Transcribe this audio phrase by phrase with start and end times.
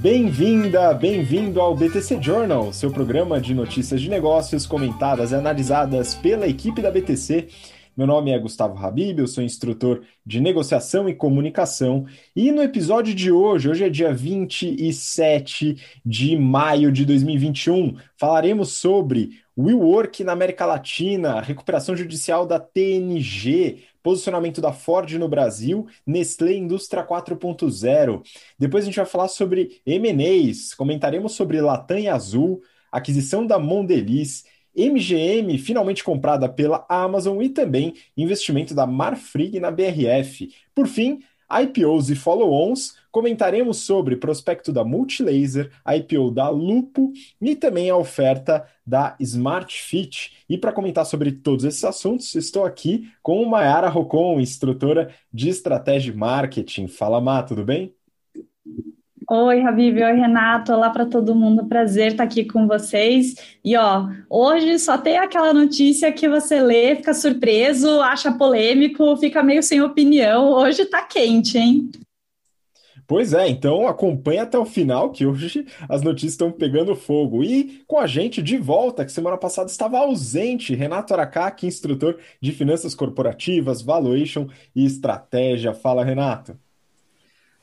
[0.00, 6.48] Bem-vinda, bem-vindo ao BTC Journal, seu programa de notícias de negócios comentadas e analisadas pela
[6.48, 7.48] equipe da BTC.
[7.94, 12.06] Meu nome é Gustavo Habib, eu sou instrutor de negociação e comunicação.
[12.34, 19.42] E no episódio de hoje, hoje é dia 27 de maio de 2021, falaremos sobre
[19.58, 27.06] WeWork na América Latina, recuperação judicial da TNG, posicionamento da Ford no Brasil, Nestlé Indústria
[27.06, 28.22] 4.0.
[28.58, 34.44] Depois a gente vai falar sobre M&As, comentaremos sobre Latam e Azul, aquisição da Mondelez,
[34.76, 40.48] MGM finalmente comprada pela Amazon e também investimento da Marfrig na BRF.
[40.74, 41.20] Por fim,
[41.50, 48.64] IPOs e follow-ons, comentaremos sobre prospecto da Multilaser, IPO da Lupo e também a oferta
[48.86, 50.44] da Smart Fit.
[50.48, 56.14] E para comentar sobre todos esses assuntos, estou aqui com Mayara Rocon, instrutora de estratégia
[56.14, 56.88] marketing.
[56.88, 57.94] Fala, Má, tudo bem?
[59.32, 63.36] Oi, Habib, oi, Renato, olá para todo mundo, prazer estar aqui com vocês.
[63.64, 69.40] E ó, hoje só tem aquela notícia que você lê, fica surpreso, acha polêmico, fica
[69.40, 70.50] meio sem opinião.
[70.50, 71.88] Hoje tá quente, hein?
[73.10, 77.42] Pois é, então acompanha até o final, que hoje as notícias estão pegando fogo.
[77.42, 82.52] E com a gente de volta, que semana passada estava ausente, Renato Aracaki, instrutor de
[82.52, 85.74] finanças corporativas, valuation e estratégia.
[85.74, 86.56] Fala, Renato.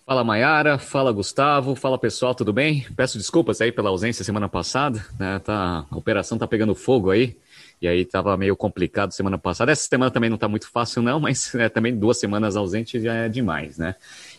[0.05, 2.85] Fala Mayara, fala Gustavo, fala pessoal, tudo bem?
[2.97, 5.39] Peço desculpas aí pela ausência semana passada, né?
[5.39, 7.37] Tá, a operação tá pegando fogo aí,
[7.81, 9.71] e aí tava meio complicado semana passada.
[9.71, 13.13] Essa semana também não tá muito fácil não, mas é, também duas semanas ausente já
[13.13, 13.95] é demais, né?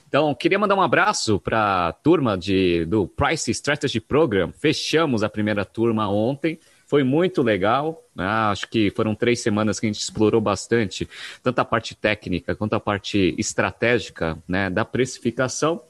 [0.09, 4.51] Então, queria mandar um abraço para a turma de, do Price Strategy Program.
[4.59, 6.59] Fechamos a primeira turma ontem.
[6.87, 8.03] Foi muito legal.
[8.17, 8.25] Né?
[8.25, 11.07] Acho que foram três semanas que a gente explorou bastante,
[11.43, 15.83] tanto a parte técnica quanto a parte estratégica né, da precificação.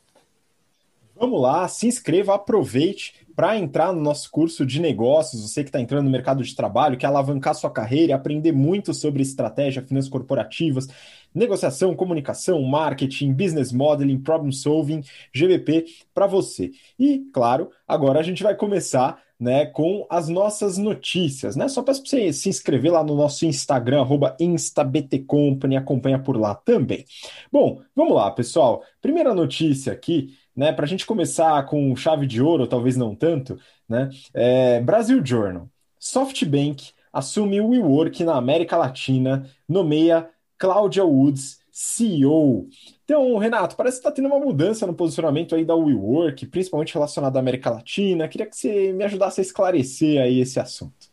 [1.16, 5.80] Vamos lá, se inscreva, aproveite para entrar no nosso curso de negócios, você que está
[5.80, 10.90] entrando no mercado de trabalho, quer alavancar sua carreira, aprender muito sobre estratégia, finanças corporativas,
[11.34, 15.02] negociação, comunicação, marketing, business modeling, problem solving,
[15.34, 16.72] GBP para você.
[16.98, 21.70] E, claro, agora a gente vai começar né, com as nossas notícias, né?
[21.70, 24.06] Só peço para você se inscrever lá no nosso Instagram,
[24.38, 27.06] instabtcompany, acompanha por lá também.
[27.50, 28.84] Bom, vamos lá, pessoal.
[29.02, 30.74] Primeira notícia aqui né?
[30.74, 33.58] Para a gente começar com chave de ouro, talvez não tanto,
[33.88, 34.10] né?
[34.34, 35.70] É, Brasil Journal.
[35.98, 42.68] SoftBank assume o WeWork na América Latina, nomeia Cláudia Woods CEO.
[43.06, 47.38] Então, Renato, parece que está tendo uma mudança no posicionamento aí da WeWork, principalmente relacionado
[47.38, 48.28] à América Latina.
[48.28, 51.10] Queria que você me ajudasse a esclarecer aí esse assunto.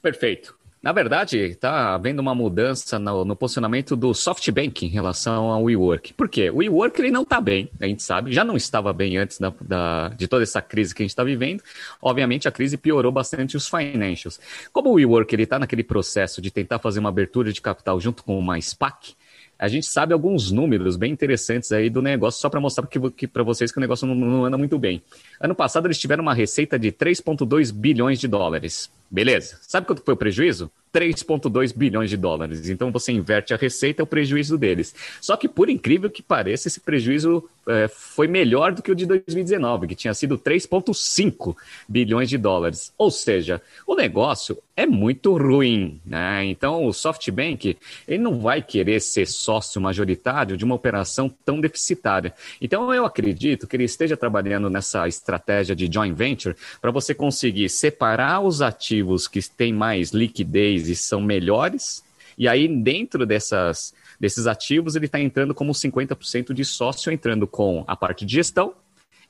[0.00, 0.57] Perfeito.
[0.80, 6.14] Na verdade, está havendo uma mudança no, no, posicionamento do SoftBank em relação ao WeWork.
[6.14, 6.50] Por quê?
[6.50, 9.52] O WeWork ele não está bem, a gente sabe, já não estava bem antes da,
[9.60, 11.64] da, de toda essa crise que a gente está vivendo.
[12.00, 14.38] Obviamente, a crise piorou bastante os financials.
[14.72, 18.38] Como o WeWork está naquele processo de tentar fazer uma abertura de capital junto com
[18.38, 19.16] uma SPAC,
[19.58, 22.86] a gente sabe alguns números bem interessantes aí do negócio, só para mostrar
[23.32, 25.02] para vocês que o negócio não, não anda muito bem.
[25.40, 28.90] Ano passado eles tiveram uma receita de 3,2 bilhões de dólares.
[29.10, 29.58] Beleza.
[29.62, 30.70] Sabe quanto foi o prejuízo?
[30.92, 32.68] 3,2 bilhões de dólares.
[32.68, 34.94] Então você inverte a receita, é o prejuízo deles.
[35.20, 39.04] Só que, por incrível que pareça, esse prejuízo é, foi melhor do que o de
[39.04, 41.54] 2019, que tinha sido 3,5
[41.86, 42.92] bilhões de dólares.
[42.96, 46.00] Ou seja, o negócio é muito ruim.
[46.06, 46.44] Né?
[46.46, 47.76] Então, o SoftBank
[48.06, 52.32] ele não vai querer ser sócio majoritário de uma operação tão deficitária.
[52.60, 57.68] Então, eu acredito que ele esteja trabalhando nessa estratégia de joint venture para você conseguir
[57.68, 62.04] separar os ativos que têm mais liquidez são melhores.
[62.36, 67.84] E aí, dentro dessas, desses ativos, ele está entrando como 50% de sócio, entrando com
[67.86, 68.74] a parte de gestão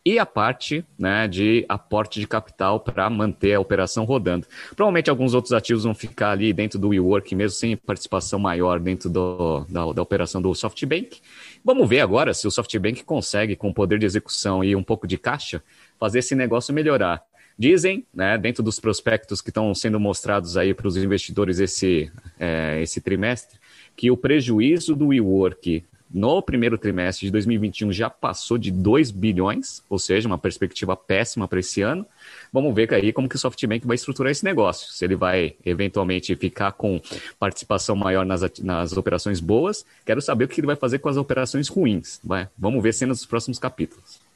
[0.04, 4.46] e a parte né, de aporte de capital para manter a operação rodando.
[4.74, 9.10] Provavelmente alguns outros ativos vão ficar ali dentro do WeWork, mesmo sem participação maior dentro
[9.10, 11.20] do, da, da operação do SoftBank.
[11.64, 15.18] Vamos ver agora se o SoftBank consegue, com poder de execução e um pouco de
[15.18, 15.62] caixa,
[15.98, 17.22] fazer esse negócio melhorar.
[17.58, 22.80] Dizem, né, dentro dos prospectos que estão sendo mostrados aí para os investidores esse, é,
[22.80, 23.58] esse trimestre,
[23.96, 29.82] que o prejuízo do WeWork no primeiro trimestre de 2021 já passou de 2 bilhões,
[29.90, 32.06] ou seja, uma perspectiva péssima para esse ano.
[32.52, 34.90] Vamos ver aí como que o SoftBank vai estruturar esse negócio.
[34.92, 37.00] Se ele vai eventualmente ficar com
[37.38, 41.16] participação maior nas, nas operações boas, quero saber o que ele vai fazer com as
[41.16, 42.20] operações ruins.
[42.24, 42.48] Vai?
[42.56, 44.27] Vamos ver cenas dos próximos capítulos.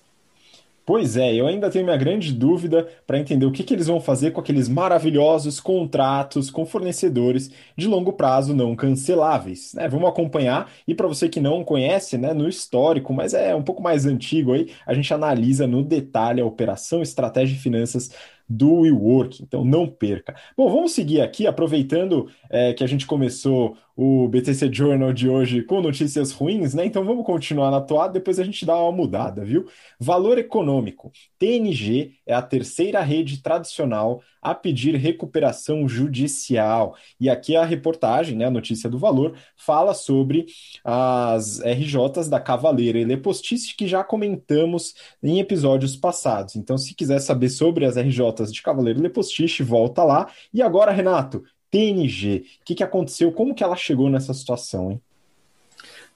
[0.85, 4.01] Pois é, eu ainda tenho minha grande dúvida para entender o que, que eles vão
[4.01, 9.75] fazer com aqueles maravilhosos contratos com fornecedores de longo prazo não canceláveis.
[9.75, 9.89] Né?
[9.89, 13.81] Vamos acompanhar e para você que não conhece, né, no histórico, mas é um pouco
[13.81, 18.11] mais antigo aí, a gente analisa no detalhe a operação, estratégia e finanças
[18.49, 20.35] do WeWork, então não perca.
[20.57, 25.63] Bom, vamos seguir aqui, aproveitando é, que a gente começou o BTC Journal de hoje
[25.63, 26.85] com notícias ruins, né?
[26.87, 29.67] Então vamos continuar na toada, depois a gente dá uma mudada, viu?
[29.99, 31.13] Valor econômico.
[31.39, 36.97] TNG é a terceira rede tradicional a pedir recuperação judicial.
[37.21, 40.47] E aqui a reportagem, né, a notícia do valor, fala sobre
[40.85, 46.57] as RJs da Cavaleira e Lepostice, que já comentamos em episódios passados.
[46.57, 50.29] Então, se quiser saber sobre as RJs de Cavaleiro e Lepostice, volta lá.
[50.53, 53.33] E agora, Renato, TNG, o que, que aconteceu?
[53.33, 55.03] Como que ela chegou nessa situação, hein?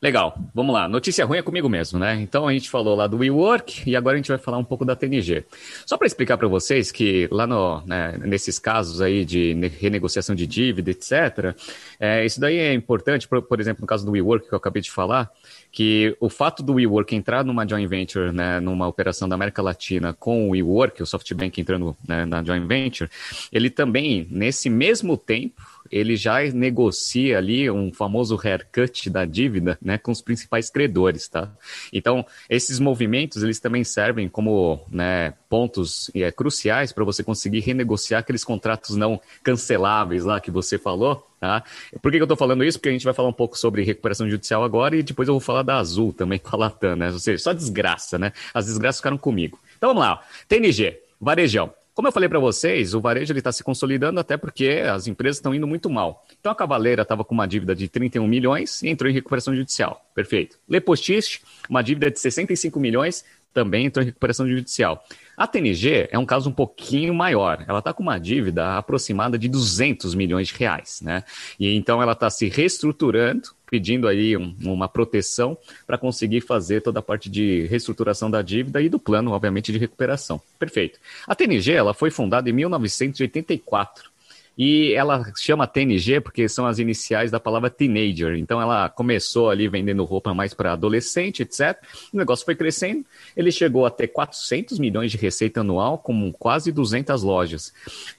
[0.00, 0.86] Legal, vamos lá.
[0.88, 2.20] Notícia ruim é comigo mesmo, né?
[2.20, 4.84] Então a gente falou lá do WeWork e agora a gente vai falar um pouco
[4.84, 5.44] da TNG.
[5.86, 10.46] Só para explicar para vocês que lá no, né, nesses casos aí de renegociação de
[10.46, 11.56] dívida, etc.,
[11.98, 14.82] é, isso daí é importante, por, por, exemplo, no caso do WeWork que eu acabei
[14.82, 15.30] de falar,
[15.72, 20.12] que o fato do WeWork entrar numa joint venture, né, numa operação da América Latina
[20.12, 23.10] com o WeWork, o SoftBank entrando né, na joint venture,
[23.50, 29.98] ele também, nesse mesmo tempo, ele já negocia ali um famoso haircut da dívida, né,
[29.98, 31.50] com os principais credores, tá?
[31.92, 38.20] Então, esses movimentos, eles também servem como, né, pontos é, cruciais para você conseguir renegociar
[38.20, 41.62] aqueles contratos não canceláveis lá que você falou, tá?
[42.02, 42.78] Por que, que eu estou falando isso?
[42.78, 45.40] Porque a gente vai falar um pouco sobre recuperação judicial agora e depois eu vou
[45.40, 47.10] falar da Azul também com a Latam, né?
[47.10, 48.32] Ou seja, só desgraça, né?
[48.52, 49.58] As desgraças ficaram comigo.
[49.76, 50.22] Então, vamos lá.
[50.48, 51.72] TNG, varejão.
[51.96, 55.54] Como eu falei para vocês, o varejo está se consolidando até porque as empresas estão
[55.54, 56.26] indo muito mal.
[56.38, 60.04] Então a Cavaleira estava com uma dívida de 31 milhões e entrou em recuperação judicial.
[60.14, 60.58] Perfeito.
[60.68, 61.40] Lepostiche,
[61.70, 65.02] uma dívida de 65 milhões, também entrou em recuperação judicial.
[65.36, 67.64] A TNG é um caso um pouquinho maior.
[67.66, 71.24] Ela está com uma dívida aproximada de 200 milhões de reais, né?
[71.58, 75.56] E então ela está se reestruturando, pedindo aí um, uma proteção
[75.86, 79.78] para conseguir fazer toda a parte de reestruturação da dívida e do plano, obviamente, de
[79.78, 80.40] recuperação.
[80.58, 80.98] Perfeito.
[81.26, 84.15] A TNG ela foi fundada em 1984
[84.56, 88.36] e ela chama TNG porque são as iniciais da palavra teenager.
[88.36, 91.78] Então ela começou ali vendendo roupa mais para adolescente, etc.
[92.12, 93.04] O negócio foi crescendo.
[93.36, 97.72] Ele chegou a ter 400 milhões de receita anual, com quase 200 lojas.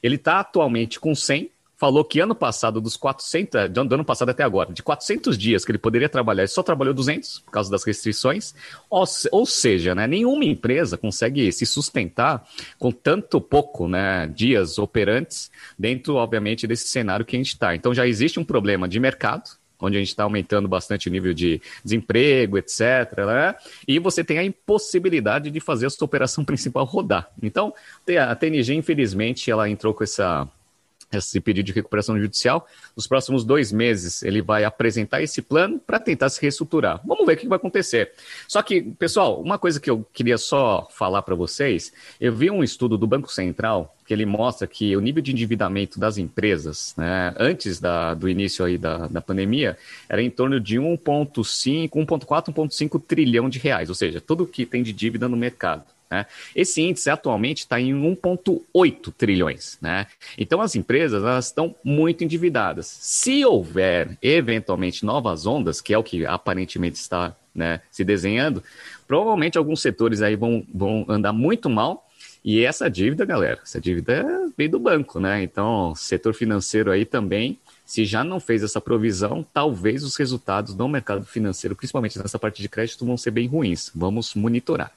[0.04, 4.44] Ele está atualmente com 100 falou que ano passado, dos 400, do ano passado até
[4.44, 7.84] agora, de 400 dias que ele poderia trabalhar, ele só trabalhou 200 por causa das
[7.84, 8.54] restrições.
[8.90, 12.46] Ou, ou seja, né, nenhuma empresa consegue se sustentar
[12.80, 17.76] com tanto pouco né, dias operantes dentro, obviamente, desse cenário que a gente está.
[17.76, 21.36] Então já existe um problema de mercado, onde a gente está aumentando bastante o nível
[21.36, 22.80] de desemprego, etc.
[23.18, 23.56] Né?
[23.88, 27.30] E você tem a impossibilidade de fazer a sua operação principal rodar.
[27.42, 27.72] Então,
[28.28, 30.50] a TNG, infelizmente, ela entrou com essa
[31.11, 32.68] esse pedido de recuperação judicial.
[32.95, 37.02] Nos próximos dois meses, ele vai apresentar esse plano para tentar se reestruturar.
[37.06, 38.11] Vamos ver o que vai acontecer.
[38.47, 42.64] Só que, pessoal, uma coisa que eu queria só falar para vocês: eu vi um
[42.64, 47.33] estudo do Banco Central que ele mostra que o nível de endividamento das empresas, né,
[47.37, 53.04] antes da, do início aí da, da pandemia, era em torno de 1,5, 1,4, 1,5
[53.06, 55.83] trilhão de reais, ou seja, tudo que tem de dívida no mercado.
[56.09, 56.26] Né?
[56.56, 59.78] Esse índice atualmente está em 1,8 trilhões.
[59.81, 60.07] Né?
[60.37, 62.87] Então as empresas elas estão muito endividadas.
[62.87, 68.64] Se houver eventualmente novas ondas, que é o que aparentemente está né, se desenhando,
[69.07, 72.06] provavelmente alguns setores aí vão, vão andar muito mal.
[72.45, 75.44] E essa dívida, galera, essa dívida veio do banco, né?
[75.44, 80.87] Então, setor financeiro aí também, se já não fez essa provisão, talvez os resultados do
[80.87, 83.92] mercado financeiro, principalmente nessa parte de crédito, vão ser bem ruins.
[83.94, 84.94] Vamos monitorar.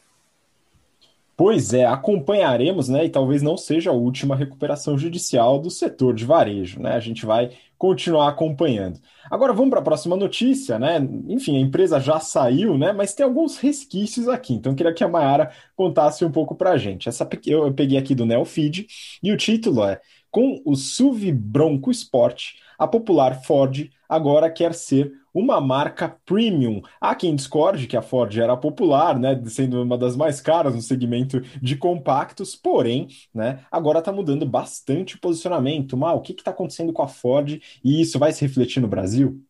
[1.41, 3.07] Pois é, acompanharemos, né?
[3.07, 6.93] E talvez não seja a última recuperação judicial do setor de varejo, né?
[6.93, 9.01] A gente vai continuar acompanhando.
[9.31, 10.99] Agora vamos para a próxima notícia, né?
[11.29, 12.93] Enfim, a empresa já saiu, né?
[12.93, 16.77] Mas tem alguns resquícios aqui, então queria que a Mayara contasse um pouco para a
[16.77, 17.09] gente.
[17.09, 18.87] Essa eu peguei aqui do Neofeed
[19.23, 19.99] e o título é
[20.31, 26.83] Com o SUV Bronco Sport, a popular Ford agora quer ser uma marca premium.
[27.01, 30.83] Há quem discorde que a Ford era popular, né, sendo uma das mais caras no
[30.83, 35.97] segmento de compactos, porém, né, agora está mudando bastante o posicionamento.
[35.97, 39.41] Mal, o que está acontecendo com a Ford e isso vai se refletir no Brasil?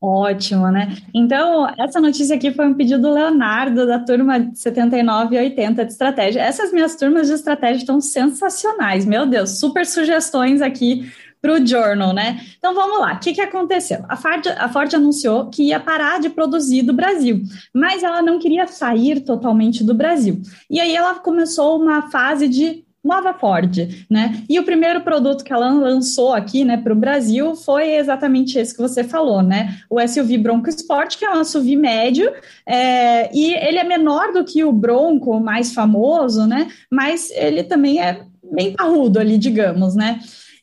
[0.00, 0.96] Ótimo, né?
[1.12, 5.90] Então, essa notícia aqui foi um pedido do Leonardo, da turma 79 e 80 de
[5.90, 6.40] estratégia.
[6.40, 12.12] Essas minhas turmas de estratégia estão sensacionais, meu Deus, super sugestões aqui para o Journal,
[12.12, 12.40] né?
[12.58, 14.04] Então vamos lá, o que, que aconteceu?
[14.08, 17.42] A Ford, a Ford anunciou que ia parar de produzir do Brasil,
[17.72, 20.40] mas ela não queria sair totalmente do Brasil.
[20.68, 23.76] E aí ela começou uma fase de nova Ford,
[24.10, 24.42] né?
[24.48, 28.74] E o primeiro produto que ela lançou aqui, né, para o Brasil foi exatamente esse
[28.74, 29.78] que você falou, né?
[29.88, 32.30] O SUV Bronco Sport, que é um SUV médio,
[32.66, 36.68] é, e ele é menor do que o Bronco mais famoso, né?
[36.90, 40.20] Mas ele também é bem parrudo ali, digamos, né?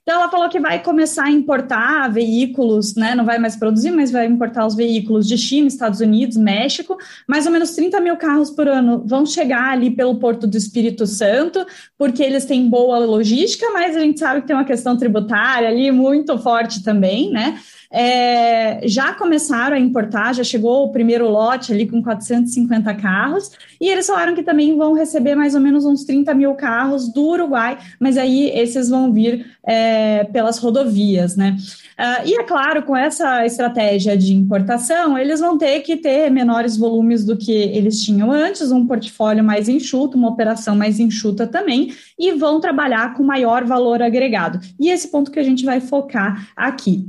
[0.07, 3.15] Então, ela falou que vai começar a importar veículos, né?
[3.15, 6.95] Não vai mais produzir, mas vai importar os veículos de China, Estados Unidos, México.
[7.27, 11.07] Mais ou menos 30 mil carros por ano vão chegar ali pelo Porto do Espírito
[11.07, 11.65] Santo,
[11.97, 15.89] porque eles têm boa logística, mas a gente sabe que tem uma questão tributária ali
[15.89, 17.59] muito forte também, né?
[17.91, 23.89] É, já começaram a importar, já chegou o primeiro lote ali com 450 carros, e
[23.89, 27.77] eles falaram que também vão receber mais ou menos uns 30 mil carros do Uruguai,
[27.99, 31.55] mas aí esses vão vir é, pelas rodovias, né?
[31.95, 36.75] Uh, e é claro, com essa estratégia de importação, eles vão ter que ter menores
[36.75, 41.93] volumes do que eles tinham antes, um portfólio mais enxuto, uma operação mais enxuta também,
[42.19, 44.59] e vão trabalhar com maior valor agregado.
[44.77, 47.07] E esse ponto que a gente vai focar aqui.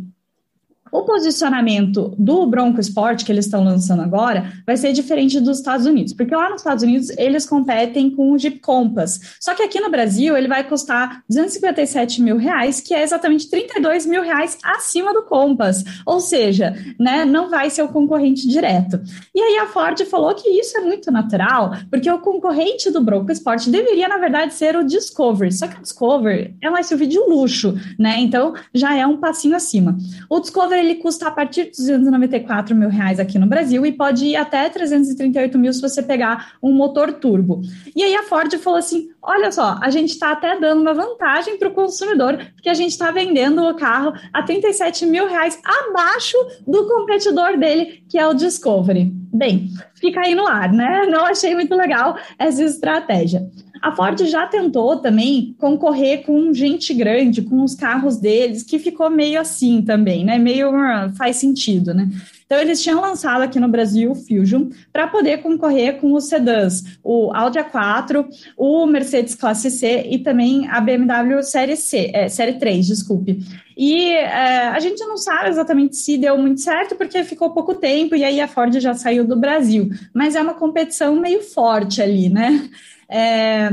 [0.96, 5.84] O posicionamento do Bronco Sport que eles estão lançando agora vai ser diferente dos Estados
[5.84, 9.20] Unidos, porque lá nos Estados Unidos eles competem com o Jeep Compass.
[9.38, 14.06] Só que aqui no Brasil ele vai custar 257 mil reais, que é exatamente 32
[14.06, 15.84] mil reais acima do Compass.
[16.06, 18.98] Ou seja, né, não vai ser o concorrente direto.
[19.34, 23.30] E aí a Ford falou que isso é muito natural, porque o concorrente do Bronco
[23.32, 25.52] Sport deveria, na verdade, ser o Discovery.
[25.52, 28.16] Só que o Discovery é um SUV de luxo, né?
[28.18, 29.94] Então já é um passinho acima.
[30.30, 34.26] O Discovery ele custa a partir de 294 mil reais aqui no Brasil e pode
[34.26, 37.60] ir até 338 mil se você pegar um motor turbo.
[37.94, 41.58] E aí a Ford falou assim: olha só, a gente está até dando uma vantagem
[41.58, 46.36] para o consumidor, porque a gente está vendendo o carro a 37 mil reais abaixo
[46.66, 49.12] do competidor dele, que é o Discovery.
[49.32, 51.06] Bem, fica aí no ar, né?
[51.10, 53.46] Não achei muito legal essa estratégia.
[53.82, 59.10] A Ford já tentou também concorrer com gente grande, com os carros deles, que ficou
[59.10, 60.38] meio assim também, né?
[60.38, 62.08] Meio uh, faz sentido, né?
[62.46, 66.96] Então, eles tinham lançado aqui no Brasil o Fusion para poder concorrer com os sedãs,
[67.02, 68.24] o Audi A4,
[68.56, 73.40] o Mercedes Classe C e também a BMW Série C, é, Série 3, desculpe.
[73.76, 78.14] E é, a gente não sabe exatamente se deu muito certo, porque ficou pouco tempo
[78.14, 79.90] e aí a Ford já saiu do Brasil.
[80.14, 82.70] Mas é uma competição meio forte ali, né?
[83.08, 83.68] É,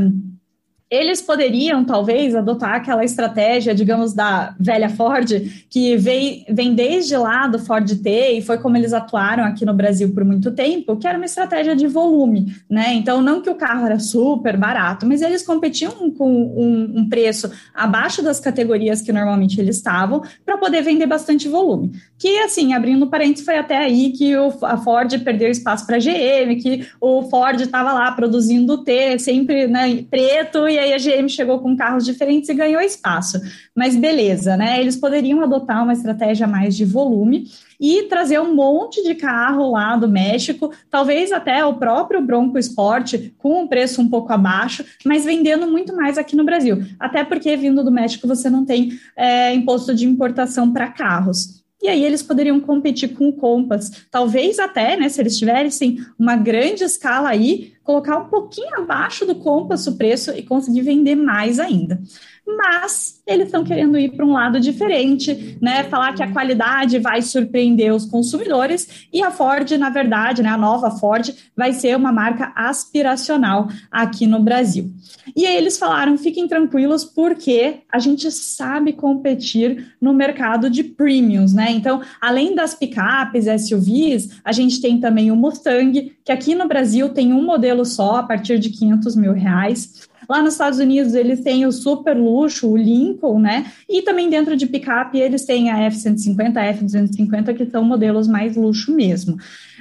[0.94, 5.28] eles poderiam, talvez, adotar aquela estratégia, digamos, da velha Ford,
[5.68, 9.74] que vem, vem desde lá do Ford T, e foi como eles atuaram aqui no
[9.74, 12.94] Brasil por muito tempo, que era uma estratégia de volume, né?
[12.94, 17.52] Então, não que o carro era super barato, mas eles competiam com um, um preço
[17.74, 21.92] abaixo das categorias que normalmente eles estavam, para poder vender bastante volume.
[22.20, 26.00] Que, assim, abrindo parênteses, foi até aí que o, a Ford perdeu espaço para a
[26.00, 30.98] GM, que o Ford estava lá produzindo o T, sempre né, preto, e aí a
[30.98, 33.40] GM chegou com carros diferentes e ganhou espaço.
[33.76, 34.80] Mas beleza, né?
[34.80, 37.48] Eles poderiam adotar uma estratégia mais de volume
[37.80, 43.16] e trazer um monte de carro lá do México, talvez até o próprio Bronco Sport
[43.38, 46.84] com um preço um pouco abaixo, mas vendendo muito mais aqui no Brasil.
[47.00, 51.90] Até porque vindo do México você não tem é, imposto de importação para carros e
[51.90, 54.06] aí eles poderiam competir com o Compass.
[54.10, 59.36] Talvez até, né, se eles tivessem uma grande escala aí, colocar um pouquinho abaixo do
[59.36, 62.02] Compass o preço e conseguir vender mais ainda
[62.46, 65.84] mas eles estão querendo ir para um lado diferente, né?
[65.86, 70.58] Falar que a qualidade vai surpreender os consumidores e a Ford, na verdade, né, a
[70.58, 74.92] nova Ford vai ser uma marca aspiracional aqui no Brasil.
[75.36, 81.54] E aí eles falaram: fiquem tranquilos, porque a gente sabe competir no mercado de premiums,
[81.54, 81.72] né?
[81.72, 87.10] Então, além das picapes, SUVs, a gente tem também o Mustang, que aqui no Brasil
[87.10, 90.12] tem um modelo só, a partir de 500 mil reais.
[90.30, 93.66] Lá nos Estados Unidos, eles têm o super luxo, o Lincoln, né?
[93.90, 98.56] E também dentro de picape, eles têm a F-150, a F-250, que são modelos mais
[98.56, 99.38] luxo mesmo.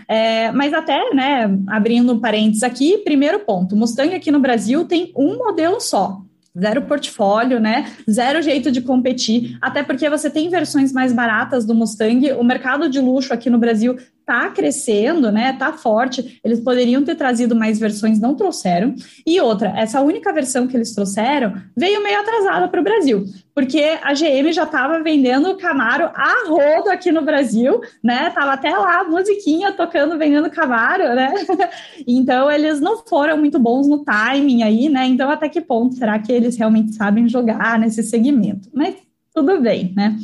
[0.09, 5.39] É, mas até, né, abrindo parênteses aqui, primeiro ponto, Mustang aqui no Brasil tem um
[5.39, 6.21] modelo só,
[6.59, 7.91] zero portfólio, né?
[8.11, 12.33] Zero jeito de competir, até porque você tem versões mais baratas do Mustang.
[12.33, 13.97] O mercado de luxo aqui no Brasil
[14.33, 15.53] está crescendo, né?
[15.53, 16.41] Tá forte.
[16.43, 18.95] Eles poderiam ter trazido mais versões, não trouxeram.
[19.27, 23.25] E outra, essa única versão que eles trouxeram veio meio atrasada para o Brasil,
[23.55, 28.31] porque a GM já estava vendendo o Camaro a rodo aqui no Brasil, né?
[28.31, 31.35] Tava até lá a musiquinha tocando, vendendo Camaro, né?
[32.09, 35.07] então eles não foram muito bons no timing aí, né?
[35.07, 38.71] Então até que ponto será que eles realmente sabem jogar nesse segmento?
[38.73, 38.97] Mas
[39.35, 40.17] tudo bem, né?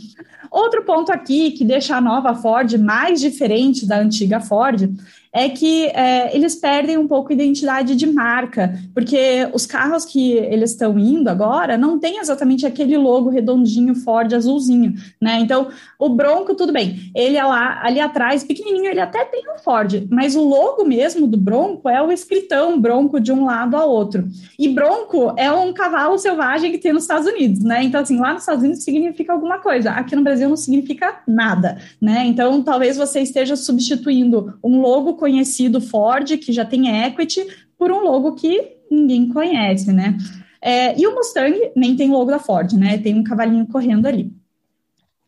[0.50, 4.90] Outro ponto aqui que deixa a nova Ford mais diferente da antiga Ford
[5.33, 10.33] é que é, eles perdem um pouco a identidade de marca, porque os carros que
[10.33, 15.39] eles estão indo agora não tem exatamente aquele logo redondinho Ford azulzinho, né?
[15.41, 15.69] Então,
[15.99, 20.07] o Bronco, tudo bem, ele é lá, ali atrás, pequenininho, ele até tem um Ford,
[20.11, 24.27] mas o logo mesmo do Bronco é o escritão Bronco de um lado a outro.
[24.59, 27.83] E Bronco é um cavalo selvagem que tem nos Estados Unidos, né?
[27.83, 31.79] Então, assim, lá nos Estados Unidos significa alguma coisa, aqui no Brasil não significa nada,
[32.01, 32.25] né?
[32.27, 38.01] Então, talvez você esteja substituindo um logo conhecido Ford, que já tem equity, por um
[38.01, 40.17] logo que ninguém conhece, né?
[40.61, 42.97] É, e o Mustang nem tem logo da Ford, né?
[42.97, 44.33] Tem um cavalinho correndo ali.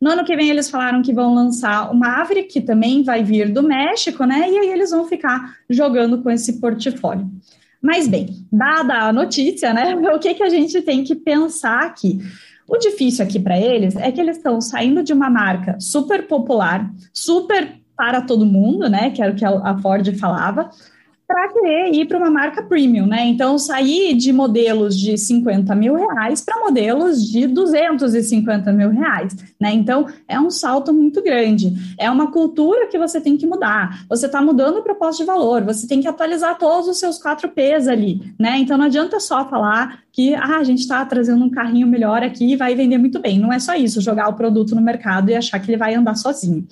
[0.01, 3.53] No ano que vem, eles falaram que vão lançar o Maverick, que também vai vir
[3.53, 4.51] do México, né?
[4.51, 7.31] E aí eles vão ficar jogando com esse portfólio.
[7.83, 9.95] Mas bem, dada a notícia, né?
[10.15, 12.19] O que, que a gente tem que pensar aqui?
[12.67, 16.91] O difícil aqui para eles é que eles estão saindo de uma marca super popular,
[17.13, 19.11] super para todo mundo, né?
[19.11, 20.71] Que era o que a Ford falava,
[21.27, 23.27] para querer ir para uma marca premium, né?
[23.27, 29.71] Então, sair de modelos de 50 mil reais para modelos de 250 mil reais, né?
[29.75, 31.75] Então, é um salto muito grande.
[31.99, 34.03] É uma cultura que você tem que mudar.
[34.09, 37.87] Você está mudando o propósito de valor, você tem que atualizar todos os seus 4Ps
[37.87, 38.57] ali, né?
[38.57, 42.53] Então, não adianta só falar que ah, a gente está trazendo um carrinho melhor aqui
[42.53, 43.39] e vai vender muito bem.
[43.39, 46.15] Não é só isso, jogar o produto no mercado e achar que ele vai andar
[46.15, 46.67] sozinho.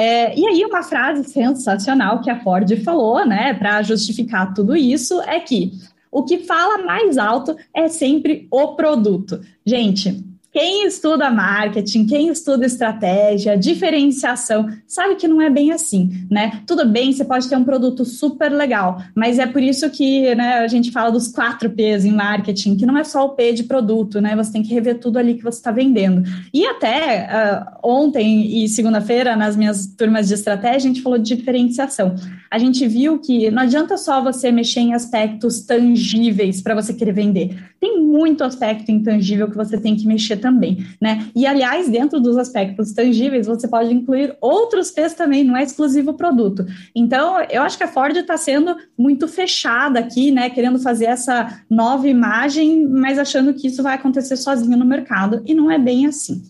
[0.00, 5.20] É, e aí, uma frase sensacional que a Ford falou, né, para justificar tudo isso,
[5.22, 5.72] é que
[6.08, 9.40] o que fala mais alto é sempre o produto.
[9.66, 16.62] Gente, quem estuda marketing, quem estuda estratégia, diferenciação, sabe que não é bem assim, né?
[16.66, 20.60] Tudo bem, você pode ter um produto super legal, mas é por isso que né,
[20.60, 23.64] a gente fala dos quatro P's em marketing, que não é só o P de
[23.64, 24.34] produto, né?
[24.36, 26.22] Você tem que rever tudo ali que você está vendendo.
[26.52, 31.36] E até uh, ontem e segunda-feira, nas minhas turmas de estratégia, a gente falou de
[31.36, 32.14] diferenciação.
[32.50, 37.12] A gente viu que não adianta só você mexer em aspectos tangíveis para você querer
[37.12, 37.56] vender.
[37.78, 41.26] Tem muito aspecto intangível que você tem que mexer também né?
[41.34, 46.14] E aliás, dentro dos aspectos tangíveis, você pode incluir outros P's também, não é exclusivo
[46.14, 46.66] produto.
[46.94, 50.50] Então, eu acho que a Ford está sendo muito fechada aqui, né?
[50.50, 55.54] Querendo fazer essa nova imagem, mas achando que isso vai acontecer sozinho no mercado, e
[55.54, 56.42] não é bem assim.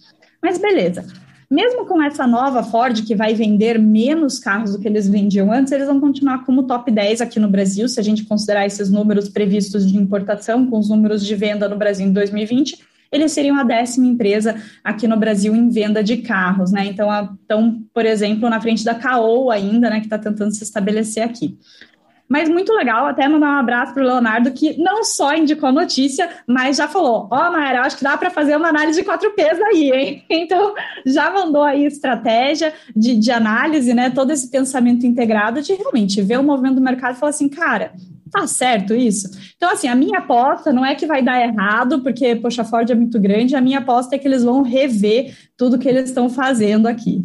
[0.43, 1.05] Mas beleza.
[1.51, 5.73] Mesmo com essa nova Ford, que vai vender menos carros do que eles vendiam antes,
[5.73, 9.31] eles vão continuar como top 10 aqui no Brasil, se a gente considerar esses números
[9.31, 13.65] previstos de importação com os números de venda no Brasil em 2020 eles seriam a
[13.65, 16.87] décima empresa aqui no Brasil em venda de carros, né?
[16.87, 17.09] Então,
[17.41, 21.59] estão, por exemplo, na frente da Caoa ainda, né, que está tentando se estabelecer aqui.
[22.29, 25.73] Mas muito legal, até mandar um abraço para o Leonardo, que não só indicou a
[25.73, 29.09] notícia, mas já falou: Ó, oh, Mayra, acho que dá para fazer uma análise de
[29.09, 30.25] 4Ps aí, hein?
[30.31, 30.75] Então,
[31.07, 34.11] já mandou aí estratégia de, de análise, né?
[34.11, 37.93] Todo esse pensamento integrado de realmente ver o movimento do mercado e falar assim, cara,
[38.31, 39.31] Tá certo isso?
[39.57, 42.89] Então, assim, a minha aposta não é que vai dar errado, porque, poxa, a Ford
[42.91, 46.29] é muito grande, a minha aposta é que eles vão rever tudo que eles estão
[46.29, 47.23] fazendo aqui.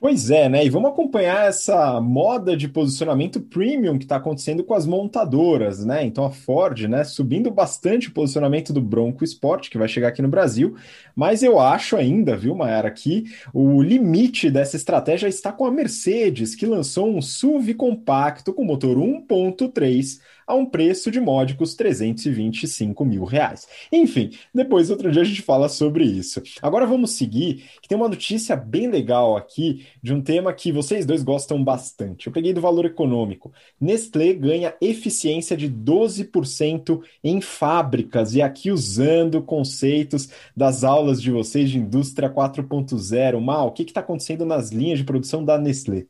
[0.00, 0.64] Pois é, né?
[0.64, 6.04] E vamos acompanhar essa moda de posicionamento premium que está acontecendo com as montadoras, né?
[6.04, 10.22] Então a Ford, né, subindo bastante o posicionamento do Bronco Sport, que vai chegar aqui
[10.22, 10.76] no Brasil,
[11.16, 16.54] mas eu acho ainda, viu, Mayara, que o limite dessa estratégia está com a Mercedes,
[16.54, 23.24] que lançou um SUV compacto com motor 1.3 a um preço de módicos 325 mil
[23.24, 23.68] reais.
[23.92, 26.42] Enfim, depois outro dia a gente fala sobre isso.
[26.62, 31.04] Agora vamos seguir, que tem uma notícia bem legal aqui de um tema que vocês
[31.04, 32.26] dois gostam bastante.
[32.26, 33.52] Eu peguei do valor econômico.
[33.78, 41.68] Nestlé ganha eficiência de 12% em fábricas, e aqui usando conceitos das aulas de vocês
[41.70, 43.38] de indústria 4.0.
[43.38, 46.06] Mal, o que está acontecendo nas linhas de produção da Nestlé?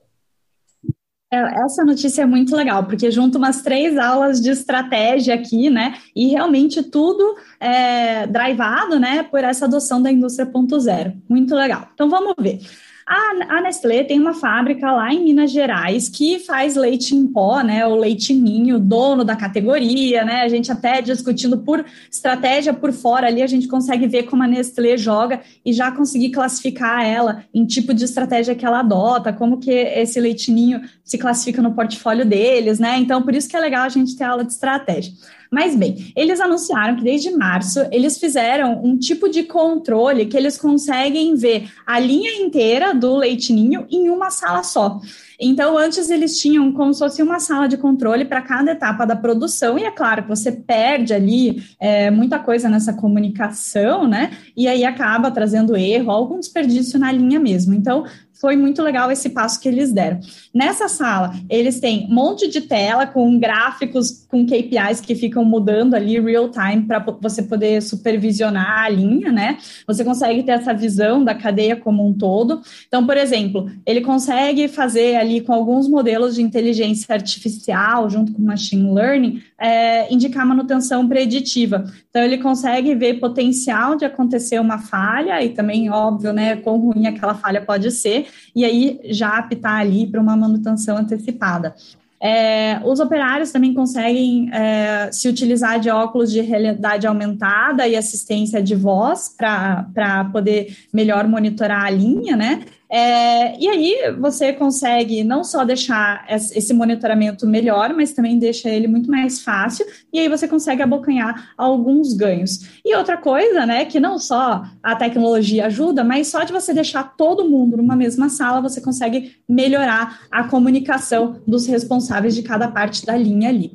[1.30, 5.94] É, essa notícia é muito legal, porque junto umas três aulas de estratégia aqui, né?
[6.16, 11.14] E realmente tudo é drivado, né, por essa adoção da indústria 0.0.
[11.28, 11.88] Muito legal.
[11.92, 12.60] Então vamos ver.
[13.08, 17.62] A, a Nestlé tem uma fábrica lá em Minas Gerais que faz leite em pó,
[17.62, 17.86] né?
[17.86, 20.42] O leite ninho, dono da categoria, né?
[20.42, 24.46] A gente até discutindo por estratégia por fora ali, a gente consegue ver como a
[24.46, 29.58] Nestlé joga e já conseguir classificar ela em tipo de estratégia que ela adota, como
[29.58, 32.98] que esse leitinho se classifica no portfólio deles, né?
[32.98, 35.14] Então, por isso que é legal a gente ter aula de estratégia.
[35.50, 40.58] Mas bem, eles anunciaram que desde março eles fizeram um tipo de controle que eles
[40.58, 45.00] conseguem ver a linha inteira do leitinho em uma sala só.
[45.40, 49.14] Então, antes eles tinham como se fosse uma sala de controle para cada etapa da
[49.14, 54.32] produção, e é claro que você perde ali é, muita coisa nessa comunicação, né?
[54.56, 57.72] E aí acaba trazendo erro, algum desperdício na linha mesmo.
[57.72, 58.04] Então,
[58.40, 60.20] foi muito legal esse passo que eles deram.
[60.54, 65.94] Nessa sala, eles têm um monte de tela com gráficos, com KPIs que ficam mudando
[65.94, 69.58] ali real time para você poder supervisionar a linha, né?
[69.86, 72.60] Você consegue ter essa visão da cadeia como um todo.
[72.86, 78.42] Então, por exemplo, ele consegue fazer ali com alguns modelos de inteligência artificial, junto com
[78.42, 81.84] machine learning, é, indicar manutenção preditiva.
[82.08, 87.06] Então, ele consegue ver potencial de acontecer uma falha e também, óbvio, né, quão ruim
[87.06, 91.74] aquela falha pode ser, e aí já apitar ali para uma manutenção antecipada.
[92.20, 98.60] É, os operários também conseguem é, se utilizar de óculos de realidade aumentada e assistência
[98.60, 102.64] de voz para poder melhor monitorar a linha, né?
[102.90, 108.88] É, e aí você consegue não só deixar esse monitoramento melhor, mas também deixa ele
[108.88, 112.80] muito mais fácil, e aí você consegue abocanhar alguns ganhos.
[112.84, 117.16] E outra coisa, né, que não só a tecnologia ajuda, mas só de você deixar
[117.16, 123.04] todo mundo numa mesma sala, você consegue melhorar a comunicação dos responsáveis de cada parte
[123.04, 123.72] da linha ali.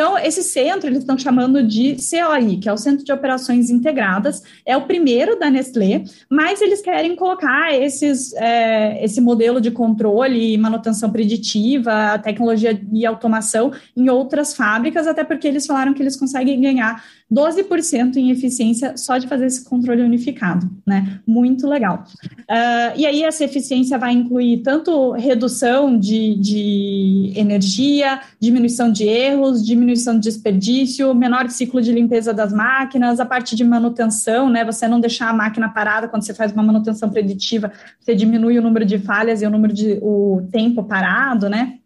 [0.00, 4.42] Então, esse centro eles estão chamando de COI, que é o Centro de Operações Integradas,
[4.64, 10.54] é o primeiro da Nestlé, mas eles querem colocar esses, é, esse modelo de controle
[10.54, 16.16] e manutenção preditiva, tecnologia e automação em outras fábricas, até porque eles falaram que eles
[16.16, 21.20] conseguem ganhar 12% em eficiência só de fazer esse controle unificado, né?
[21.24, 22.04] Muito legal.
[22.24, 29.64] Uh, e aí, essa eficiência vai incluir tanto redução de, de energia, diminuição de erros,
[29.64, 34.64] diminuição de desperdício, menor ciclo de limpeza das máquinas, a parte de manutenção, né?
[34.64, 38.62] Você não deixar a máquina parada quando você faz uma manutenção preditiva, você diminui o
[38.62, 41.76] número de falhas e o número de o tempo parado, né?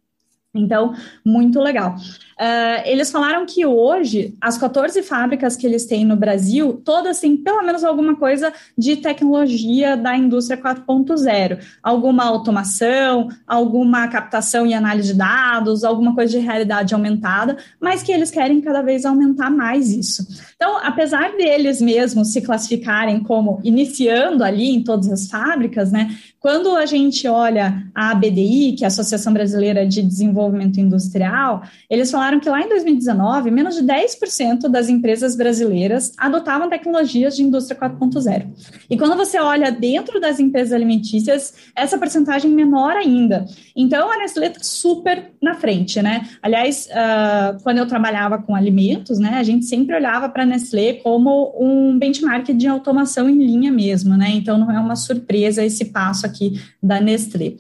[0.54, 1.96] Então, muito legal.
[2.34, 7.36] Uh, eles falaram que hoje, as 14 fábricas que eles têm no Brasil, todas têm
[7.36, 11.60] pelo menos alguma coisa de tecnologia da indústria 4.0.
[11.82, 18.10] Alguma automação, alguma captação e análise de dados, alguma coisa de realidade aumentada, mas que
[18.10, 20.26] eles querem cada vez aumentar mais isso.
[20.56, 26.16] Então, apesar deles mesmos se classificarem como iniciando ali em todas as fábricas, né?
[26.40, 32.10] Quando a gente olha a ABDI, que é a Associação Brasileira de Desenvolvimento Industrial, eles
[32.10, 37.42] falaram falaram que lá em 2019, menos de 10% das empresas brasileiras adotavam tecnologias de
[37.42, 38.46] indústria 4.0.
[38.88, 43.44] E quando você olha dentro das empresas alimentícias, essa porcentagem é menor ainda.
[43.76, 46.26] Então, a Nestlé está super na frente, né?
[46.42, 50.94] Aliás, uh, quando eu trabalhava com alimentos, né, a gente sempre olhava para a Nestlé
[50.94, 54.30] como um benchmark de automação em linha mesmo, né?
[54.30, 57.56] Então, não é uma surpresa esse passo aqui da Nestlé.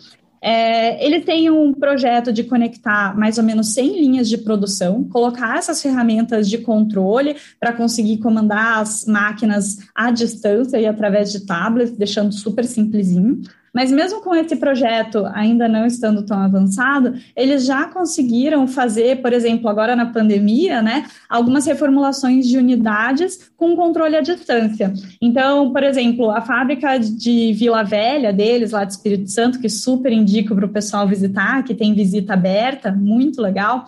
[0.46, 5.56] É, ele tem um projeto de conectar mais ou menos 100 linhas de produção, colocar
[5.56, 11.96] essas ferramentas de controle para conseguir comandar as máquinas à distância e através de tablets,
[11.96, 13.40] deixando super simplesinho.
[13.74, 19.32] Mas mesmo com esse projeto ainda não estando tão avançado, eles já conseguiram fazer, por
[19.32, 24.92] exemplo, agora na pandemia, né, algumas reformulações de unidades com controle à distância.
[25.20, 30.12] Então, por exemplo, a fábrica de Vila Velha deles, lá de Espírito Santo, que super
[30.12, 33.86] indico para o pessoal visitar, que tem visita aberta, muito legal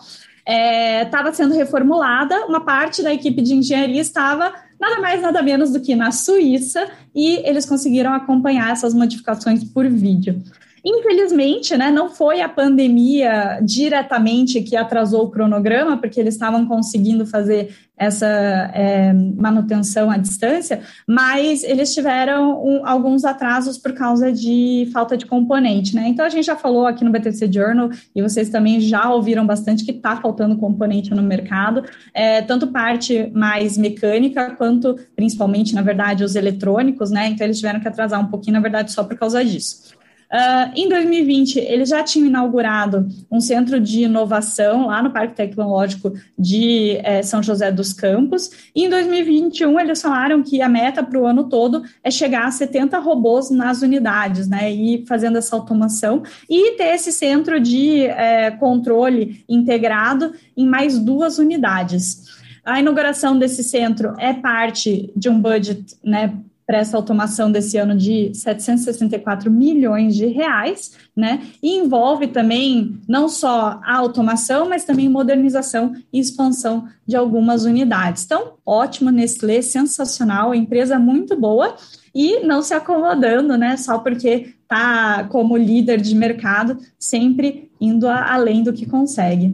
[1.03, 5.71] estava é, sendo reformulada, uma parte da equipe de engenharia estava nada mais, nada menos
[5.71, 10.41] do que na Suíça, e eles conseguiram acompanhar essas modificações por vídeo.
[10.83, 17.25] Infelizmente, né, não foi a pandemia diretamente que atrasou o cronograma, porque eles estavam conseguindo
[17.25, 18.27] fazer essa
[18.75, 25.25] é, manutenção à distância, mas eles tiveram um, alguns atrasos por causa de falta de
[25.25, 26.07] componente, né?
[26.07, 29.83] Então a gente já falou aqui no BTC Journal e vocês também já ouviram bastante
[29.83, 36.23] que está faltando componente no mercado, é, tanto parte mais mecânica quanto principalmente, na verdade,
[36.23, 37.29] os eletrônicos, né?
[37.29, 39.96] Então eles tiveram que atrasar um pouquinho, na verdade, só por causa disso.
[40.31, 46.13] Uh, em 2020, eles já tinham inaugurado um centro de inovação lá no Parque Tecnológico
[46.37, 48.49] de eh, São José dos Campos.
[48.75, 52.51] E em 2021, eles falaram que a meta para o ano todo é chegar a
[52.51, 54.69] 70 robôs nas unidades, né?
[54.69, 61.37] E fazendo essa automação e ter esse centro de eh, controle integrado em mais duas
[61.37, 62.37] unidades.
[62.65, 66.33] A inauguração desse centro é parte de um budget né,
[66.67, 71.41] para essa automação desse ano de 764 milhões de reais, né?
[71.63, 78.25] E envolve também não só a automação, mas também modernização e expansão de algumas unidades.
[78.25, 81.73] Então, ótimo, Nestlé, sensacional, empresa muito boa
[82.13, 83.77] e não se acomodando, né?
[83.77, 89.53] Só porque está como líder de mercado, sempre indo a, além do que consegue.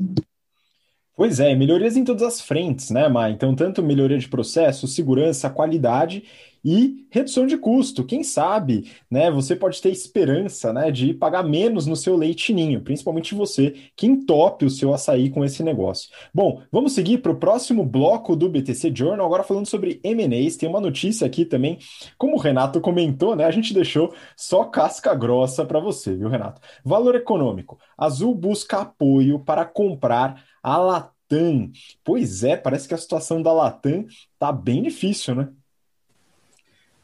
[1.15, 3.29] Pois é, melhorias em todas as frentes, né, Má?
[3.29, 6.23] Então, tanto melhoria de processo, segurança, qualidade
[6.63, 8.05] e redução de custo.
[8.05, 13.35] Quem sabe, né, você pode ter esperança, né, de pagar menos no seu leitinho, principalmente
[13.35, 16.09] você que entope o seu açaí com esse negócio.
[16.33, 20.55] Bom, vamos seguir para o próximo bloco do BTC Journal, agora falando sobre M&As.
[20.55, 21.77] Tem uma notícia aqui também,
[22.17, 26.61] como o Renato comentou, né, a gente deixou só casca grossa para você, viu, Renato?
[26.83, 27.77] Valor econômico.
[27.97, 31.71] Azul busca apoio para comprar a Latam.
[32.03, 34.05] Pois é, parece que a situação da Latam
[34.37, 35.49] tá bem difícil, né?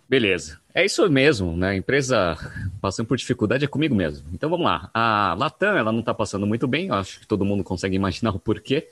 [0.09, 0.59] Beleza.
[0.73, 1.69] É isso mesmo, né?
[1.69, 2.35] A empresa
[2.81, 4.27] passando por dificuldade é comigo mesmo.
[4.33, 4.89] Então vamos lá.
[4.91, 8.39] A Latam, ela não está passando muito bem, acho que todo mundo consegue imaginar o
[8.39, 8.87] porquê.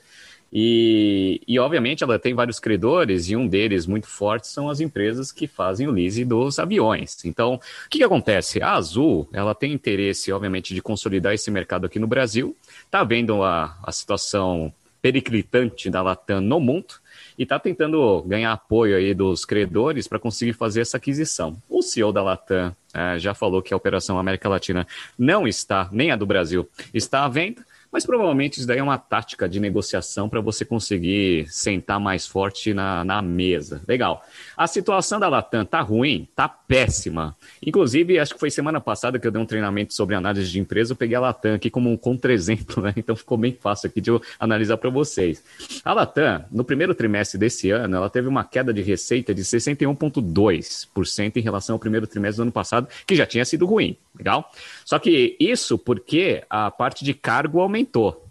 [0.52, 5.30] E, e, obviamente, ela tem vários credores, e um deles muito forte são as empresas
[5.30, 7.22] que fazem o lease dos aviões.
[7.24, 8.62] Então, o que, que acontece?
[8.62, 13.42] A Azul, ela tem interesse, obviamente, de consolidar esse mercado aqui no Brasil, está vendo
[13.42, 16.94] a, a situação periclitante da Latam no mundo,
[17.38, 21.56] e está tentando ganhar apoio aí dos credores para conseguir fazer essa aquisição.
[21.68, 26.10] O CEO da Latam é, já falou que a operação América Latina não está, nem
[26.10, 27.64] a do Brasil, está à venda.
[27.90, 32.74] Mas provavelmente isso daí é uma tática de negociação para você conseguir sentar mais forte
[32.74, 33.82] na, na mesa.
[33.88, 34.22] Legal.
[34.56, 36.28] A situação da Latam tá ruim?
[36.34, 37.36] Tá péssima.
[37.64, 40.92] Inclusive, acho que foi semana passada que eu dei um treinamento sobre análise de empresa,
[40.92, 42.92] eu peguei a Latam aqui como um contra-exemplo, né?
[42.96, 45.42] Então ficou bem fácil aqui de eu analisar para vocês.
[45.84, 51.36] A Latam, no primeiro trimestre desse ano, ela teve uma queda de receita de 61,2%
[51.36, 53.96] em relação ao primeiro trimestre do ano passado, que já tinha sido ruim.
[54.18, 54.50] Legal?
[54.84, 57.77] Só que isso porque a parte de cargo aumentou,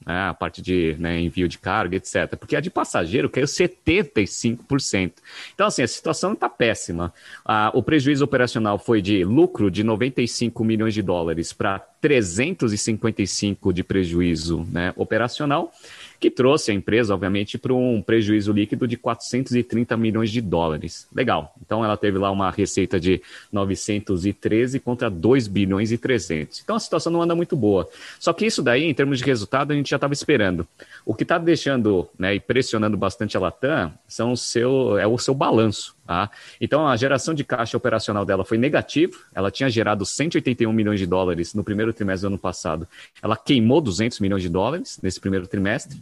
[0.06, 0.30] né?
[0.30, 2.36] a parte de né, envio de carga, etc.
[2.40, 5.14] Porque a de passageiro caiu 75%.
[5.54, 7.14] Então, assim, a situação está péssima.
[7.46, 13.84] Ah, o prejuízo operacional foi de lucro de 95 milhões de dólares para 355 de
[13.84, 15.72] prejuízo né, operacional
[16.20, 21.08] que trouxe a empresa, obviamente, para um prejuízo líquido de 430 milhões de dólares.
[21.14, 21.54] Legal.
[21.64, 26.62] Então ela teve lá uma receita de 913 contra 2 bilhões e 300.
[26.64, 27.88] Então a situação não anda muito boa.
[28.20, 30.68] Só que isso daí, em termos de resultado, a gente já estava esperando.
[31.06, 35.18] O que está deixando né, e pressionando bastante a Latam são o seu, é o
[35.18, 35.97] seu balanço.
[36.08, 36.32] Tá?
[36.62, 39.12] Então, a geração de caixa operacional dela foi negativa.
[39.36, 42.88] Ela tinha gerado 181 milhões de dólares no primeiro trimestre do ano passado.
[43.22, 46.00] Ela queimou 200 milhões de dólares nesse primeiro trimestre.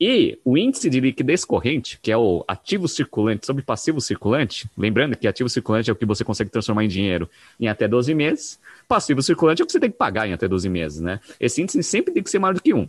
[0.00, 5.16] E o índice de liquidez corrente, que é o ativo circulante sobre passivo circulante, lembrando
[5.16, 8.60] que ativo circulante é o que você consegue transformar em dinheiro em até 12 meses,
[8.86, 11.18] passivo circulante é o que você tem que pagar em até 12 meses, né?
[11.40, 12.88] Esse índice sempre tem que ser maior do que um.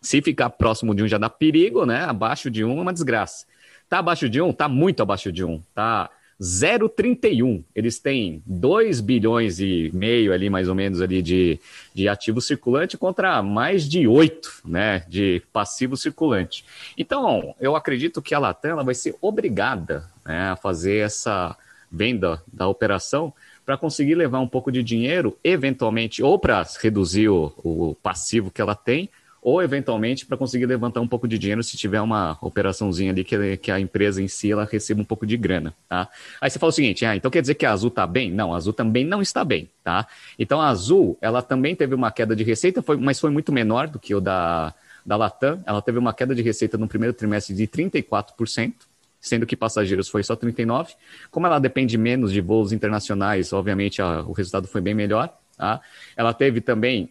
[0.00, 2.04] Se ficar próximo de um já dá perigo, né?
[2.04, 3.44] Abaixo de um é uma desgraça.
[3.90, 4.52] Tá abaixo de 1?
[4.52, 5.60] Tá muito abaixo de 1.
[5.74, 6.08] Tá
[6.40, 7.64] 0,31.
[7.74, 11.58] Eles têm 2 bilhões e meio ali, mais ou menos, ali de,
[11.92, 16.64] de ativo circulante contra mais de 8, né, de passivo circulante.
[16.96, 21.56] Então, eu acredito que a Latam ela vai ser obrigada né, a fazer essa
[21.90, 23.34] venda da operação
[23.66, 28.62] para conseguir levar um pouco de dinheiro, eventualmente, ou para reduzir o, o passivo que
[28.62, 29.10] ela tem,
[29.42, 33.56] ou eventualmente para conseguir levantar um pouco de dinheiro se tiver uma operaçãozinha ali que,
[33.56, 36.08] que a empresa em si ela receba um pouco de grana, tá?
[36.40, 38.30] Aí você fala o seguinte, ah, então quer dizer que a Azul está bem?
[38.30, 40.06] Não, a Azul também não está bem, tá?
[40.38, 43.88] Então a Azul, ela também teve uma queda de receita, foi, mas foi muito menor
[43.88, 44.74] do que o da,
[45.04, 45.62] da Latam.
[45.66, 48.74] Ela teve uma queda de receita no primeiro trimestre de 34%,
[49.20, 50.90] sendo que passageiros foi só 39%.
[51.30, 55.80] Como ela depende menos de voos internacionais, obviamente a, o resultado foi bem melhor, tá?
[56.14, 57.10] Ela teve também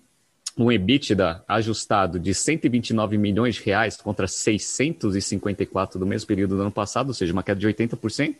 [0.57, 6.71] um EBITDA ajustado de 129 milhões de reais contra 654 do mesmo período do ano
[6.71, 8.35] passado, ou seja, uma queda de 80%,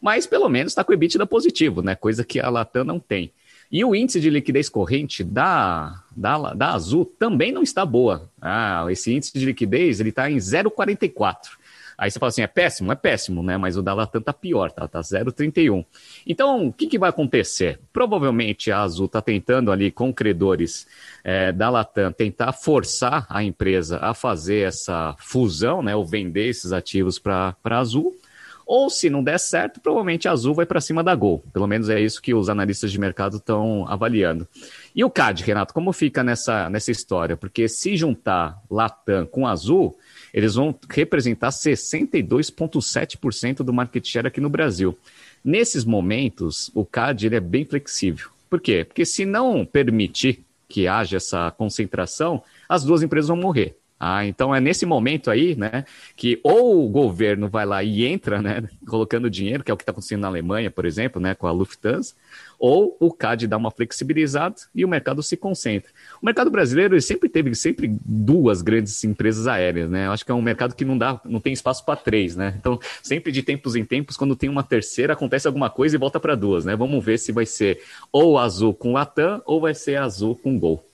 [0.00, 1.94] mas pelo menos está com EBITDA positivo, né?
[1.94, 3.30] coisa que a Latam não tem.
[3.70, 8.30] E o índice de liquidez corrente da, da, da Azul também não está boa.
[8.40, 11.57] Ah, esse índice de liquidez ele está em 0,44.
[11.98, 12.92] Aí você fala assim, é péssimo?
[12.92, 13.56] É péssimo, né?
[13.56, 14.86] Mas o da Latam tá pior, tá?
[14.86, 15.84] Tá 0,31.
[16.24, 17.80] Então, o que, que vai acontecer?
[17.92, 20.86] Provavelmente a Azul tá tentando ali com credores
[21.24, 25.96] é, da Latam tentar forçar a empresa a fazer essa fusão, né?
[25.96, 28.16] Ou vender esses ativos para a Azul.
[28.64, 31.42] Ou se não der certo, provavelmente a Azul vai para cima da Gol.
[31.52, 34.46] Pelo menos é isso que os analistas de mercado estão avaliando.
[34.94, 37.34] E o CAD, Renato, como fica nessa, nessa história?
[37.34, 39.96] Porque se juntar Latam com Azul,
[40.38, 44.96] eles vão representar 62,7% do market share aqui no Brasil.
[45.42, 48.28] Nesses momentos, o CAD ele é bem flexível.
[48.48, 48.84] Por quê?
[48.84, 53.76] Porque se não permitir que haja essa concentração, as duas empresas vão morrer.
[54.00, 55.84] Ah, então é nesse momento aí, né,
[56.14, 59.82] que ou o governo vai lá e entra, né, colocando dinheiro, que é o que
[59.82, 62.14] está acontecendo na Alemanha, por exemplo, né, com a Lufthansa,
[62.58, 65.90] ou o CAD dá uma flexibilizada e o mercado se concentra.
[66.20, 70.06] O mercado brasileiro sempre teve sempre duas grandes empresas aéreas, né?
[70.06, 72.54] Eu acho que é um mercado que não dá, não tem espaço para três, né?
[72.58, 76.18] Então, sempre de tempos em tempos, quando tem uma terceira, acontece alguma coisa e volta
[76.18, 76.74] para duas, né?
[76.74, 77.80] Vamos ver se vai ser
[78.10, 80.87] ou azul com Latam ou vai ser azul com Gol.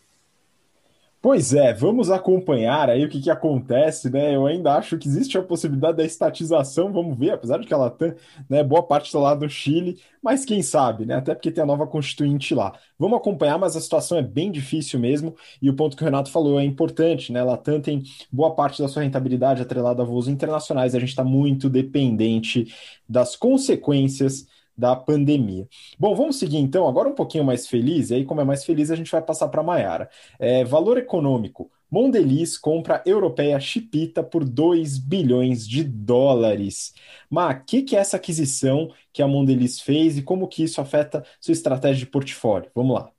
[1.24, 4.36] Pois é, vamos acompanhar aí o que, que acontece, né?
[4.36, 7.88] Eu ainda acho que existe a possibilidade da estatização, vamos ver, apesar de que ela
[7.90, 8.12] tem,
[8.46, 11.14] né, boa parte está lá do Chile, mas quem sabe, né?
[11.14, 12.74] Até porque tem a nova constituinte lá.
[12.98, 16.30] Vamos acompanhar, mas a situação é bem difícil mesmo, e o ponto que o Renato
[16.30, 17.40] falou é importante, né?
[17.40, 21.70] Ela tem boa parte da sua rentabilidade atrelada a voos internacionais, a gente está muito
[21.70, 22.66] dependente
[23.08, 25.68] das consequências da pandemia.
[25.98, 28.90] Bom, vamos seguir então, agora um pouquinho mais feliz, e aí, como é mais feliz,
[28.90, 30.08] a gente vai passar para a Maiara.
[30.38, 31.70] É, valor econômico.
[31.90, 36.92] Mondeliz compra europeia Chipita por 2 bilhões de dólares.
[37.30, 40.80] Mas o que, que é essa aquisição que a Mondeliz fez e como que isso
[40.80, 42.70] afeta sua estratégia de portfólio?
[42.74, 43.12] Vamos lá.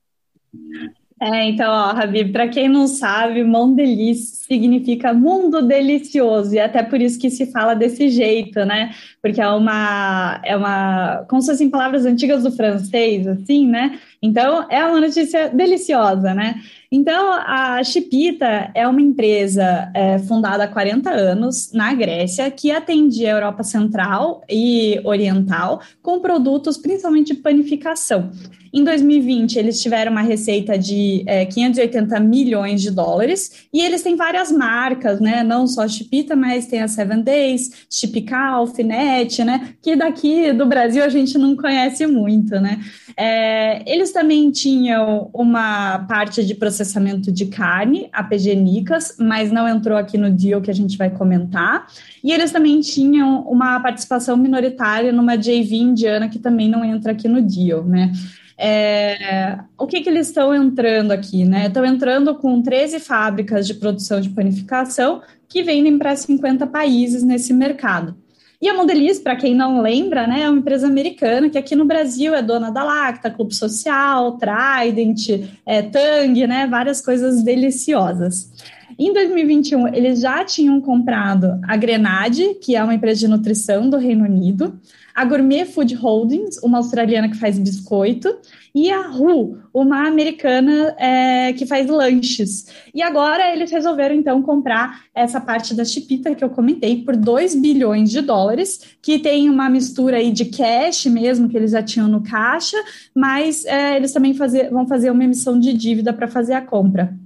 [1.21, 6.99] É, então, ó, Rabi, para quem não sabe, Mondeliz significa mundo delicioso, e até por
[6.99, 8.93] isso que se fala desse jeito, né?
[9.21, 13.97] Porque é uma, é uma, como se fossem palavras antigas do francês, assim, né?
[14.25, 16.55] Então, é uma notícia deliciosa, né?
[16.91, 23.33] Então, a Chipita é uma empresa é, fundada há 40 anos na Grécia que atendia
[23.33, 28.31] a Europa Central e Oriental com produtos principalmente de panificação.
[28.75, 34.17] Em 2020, eles tiveram uma receita de é, 580 milhões de dólares e eles têm
[34.17, 35.43] várias marcas, né?
[35.43, 39.69] Não só a Chipita, mas tem a Seven Days, Chipical, Finette, né?
[39.81, 42.81] Que daqui do Brasil a gente não conhece muito, né?
[43.15, 49.67] É, eles também tinham uma parte de processamento de carne, a PG Nicas, mas não
[49.67, 51.85] entrou aqui no deal que a gente vai comentar.
[52.23, 57.27] E eles também tinham uma participação minoritária numa JV indiana que também não entra aqui
[57.27, 58.13] no deal, né?
[58.57, 61.67] É, o que, que eles estão entrando aqui, né?
[61.67, 67.53] Estão entrando com 13 fábricas de produção de panificação que vendem para 50 países nesse
[67.53, 68.15] mercado.
[68.61, 71.85] E a Mondeliz, para quem não lembra, né, é uma empresa americana que aqui no
[71.85, 78.51] Brasil é dona da Lacta, Clube Social, Trident, é, Tang, né, várias coisas deliciosas.
[78.97, 83.97] Em 2021, eles já tinham comprado a Grenade, que é uma empresa de nutrição do
[83.97, 84.79] Reino Unido,
[85.15, 88.37] a Gourmet Food Holdings, uma australiana que faz biscoito,
[88.73, 92.67] e a Ru, uma americana é, que faz lanches.
[92.93, 97.55] E agora eles resolveram então comprar essa parte da Chipita que eu comentei por 2
[97.55, 102.09] bilhões de dólares, que tem uma mistura aí de cash mesmo que eles já tinham
[102.09, 102.77] no caixa,
[103.15, 107.17] mas é, eles também fazer, vão fazer uma emissão de dívida para fazer a compra.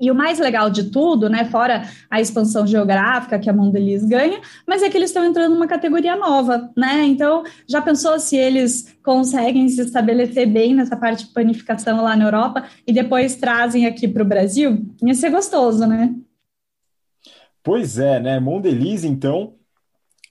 [0.00, 4.40] E o mais legal de tudo, né, fora a expansão geográfica que a Mondeliz ganha,
[4.66, 7.04] mas é que eles estão entrando numa categoria nova, né?
[7.04, 12.24] Então, já pensou se eles conseguem se estabelecer bem nessa parte de panificação lá na
[12.24, 14.86] Europa e depois trazem aqui para o Brasil?
[15.02, 16.14] Ia ser gostoso, né?
[17.62, 18.40] Pois é, né?
[18.40, 19.54] Mondeliz, então,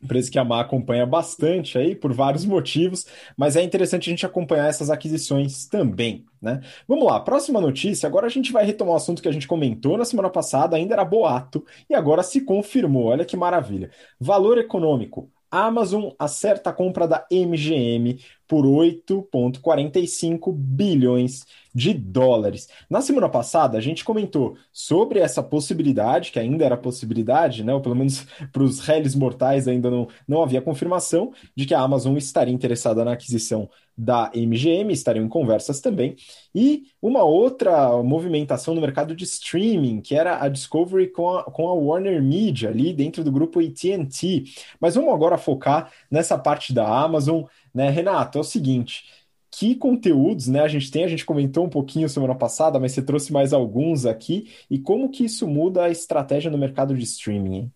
[0.02, 4.26] Empresa que a Má acompanha bastante aí por vários motivos, mas é interessante a gente
[4.26, 6.62] acompanhar essas aquisições também, né?
[6.88, 8.08] Vamos lá, próxima notícia.
[8.08, 10.94] Agora a gente vai retomar o assunto que a gente comentou na semana passada, ainda
[10.94, 13.08] era boato, e agora se confirmou.
[13.08, 13.92] Olha que maravilha.
[14.20, 15.30] Valor econômico.
[15.52, 21.46] Amazon acerta a compra da MGM por 8,45 bilhões
[21.80, 22.68] de dólares.
[22.90, 27.80] Na semana passada, a gente comentou sobre essa possibilidade, que ainda era possibilidade, né, ou
[27.80, 32.18] pelo menos para os réis mortais ainda não, não havia confirmação, de que a Amazon
[32.18, 36.16] estaria interessada na aquisição da MGM, estariam em conversas também,
[36.54, 41.68] e uma outra movimentação no mercado de streaming, que era a Discovery com a, com
[41.68, 44.44] a Warner Media, ali dentro do grupo AT&T.
[44.82, 47.44] Mas vamos agora focar nessa parte da Amazon,
[47.74, 48.38] né, Renato?
[48.38, 49.19] É o seguinte
[49.60, 53.02] que conteúdos, né, a gente tem, a gente comentou um pouquinho semana passada, mas você
[53.02, 57.70] trouxe mais alguns aqui, e como que isso muda a estratégia no mercado de streaming?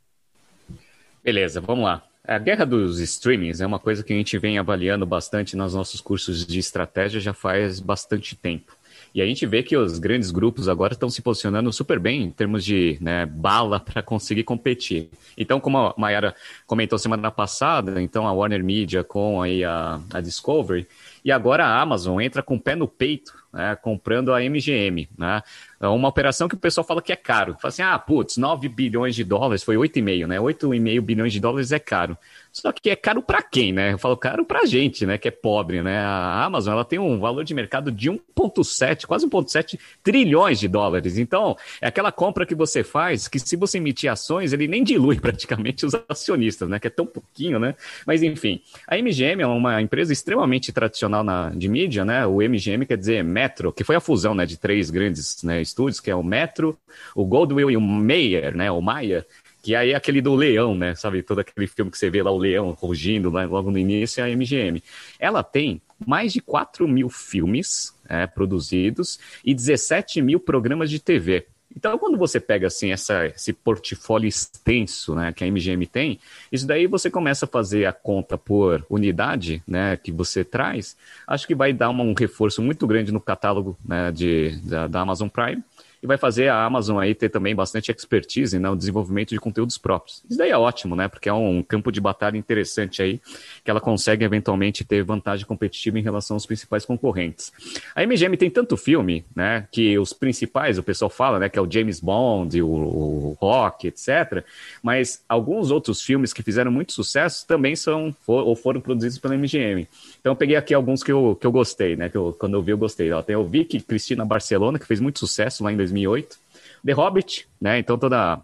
[1.22, 2.02] Beleza, vamos lá.
[2.26, 6.00] A guerra dos streamings é uma coisa que a gente vem avaliando bastante nos nossos
[6.00, 8.72] cursos de estratégia já faz bastante tempo.
[9.14, 12.32] E a gente vê que os grandes grupos agora estão se posicionando super bem em
[12.32, 15.10] termos de né, bala para conseguir competir.
[15.38, 16.34] Então, como a Mayara
[16.66, 20.88] comentou semana passada, então a Warner Media com aí a, a Discovery,
[21.24, 25.10] e agora a Amazon entra com o pé no peito, né, comprando a MGM.
[25.18, 25.42] Né?
[25.84, 27.58] É uma operação que o pessoal fala que é caro.
[27.60, 30.40] Fala assim, ah, putz, 9 bilhões de dólares, foi 8,5, né?
[30.40, 32.18] 8,5 bilhões de dólares é caro.
[32.54, 33.94] Só que é caro para quem, né?
[33.94, 35.18] Eu falo caro para gente, né?
[35.18, 35.98] Que é pobre, né?
[35.98, 41.18] A Amazon ela tem um valor de mercado de 1,7, quase 1,7 trilhões de dólares.
[41.18, 45.18] Então, é aquela compra que você faz que se você emitir ações, ele nem dilui
[45.20, 46.80] praticamente os acionistas, né?
[46.80, 47.76] Que é tão pouquinho, né?
[48.06, 52.26] Mas enfim, a MGM é uma empresa extremamente tradicional na, de mídia, né?
[52.26, 54.46] O MGM quer dizer Metro, que foi a fusão, né?
[54.46, 56.78] De três grandes né, estúdios, que é o Metro,
[57.16, 58.72] o Goldwill e o Mayer, né?
[58.72, 59.26] O Mayer.
[59.62, 60.94] Que aí é aquele do leão, né?
[60.94, 63.46] Sabe, todo aquele filme que você vê lá, o leão rugindo né?
[63.46, 64.84] logo no início, é a MGM.
[65.18, 71.48] Ela tem mais de 4 mil filmes é, produzidos e 17 mil programas de TV.
[71.76, 76.20] Então, quando você pega assim essa, esse portfólio extenso né, que a MGM tem,
[76.52, 80.96] isso daí você começa a fazer a conta por unidade né, que você traz,
[81.28, 85.02] acho que vai dar uma, um reforço muito grande no catálogo né, de, da, da
[85.02, 85.64] Amazon Prime
[86.04, 90.22] e vai fazer a Amazon aí ter também bastante expertise no desenvolvimento de conteúdos próprios.
[90.30, 91.08] Isso daí é ótimo, né?
[91.08, 93.22] Porque é um campo de batalha interessante aí,
[93.64, 97.54] que ela consegue eventualmente ter vantagem competitiva em relação aos principais concorrentes.
[97.96, 99.66] A MGM tem tanto filme, né?
[99.72, 101.48] Que os principais, o pessoal fala, né?
[101.48, 104.44] Que é o James Bond, o, o Rock, etc.
[104.82, 109.38] Mas alguns outros filmes que fizeram muito sucesso também são for, ou foram produzidos pela
[109.38, 109.88] MGM.
[110.20, 112.10] Então eu peguei aqui alguns que eu, que eu gostei, né?
[112.10, 113.10] Que eu, quando eu vi, eu gostei.
[113.14, 116.38] Ó, tem o Vicky Cristina Barcelona, que fez muito sucesso lá em 2008.
[116.86, 117.80] The Hobbit, né?
[117.80, 118.42] Então toda a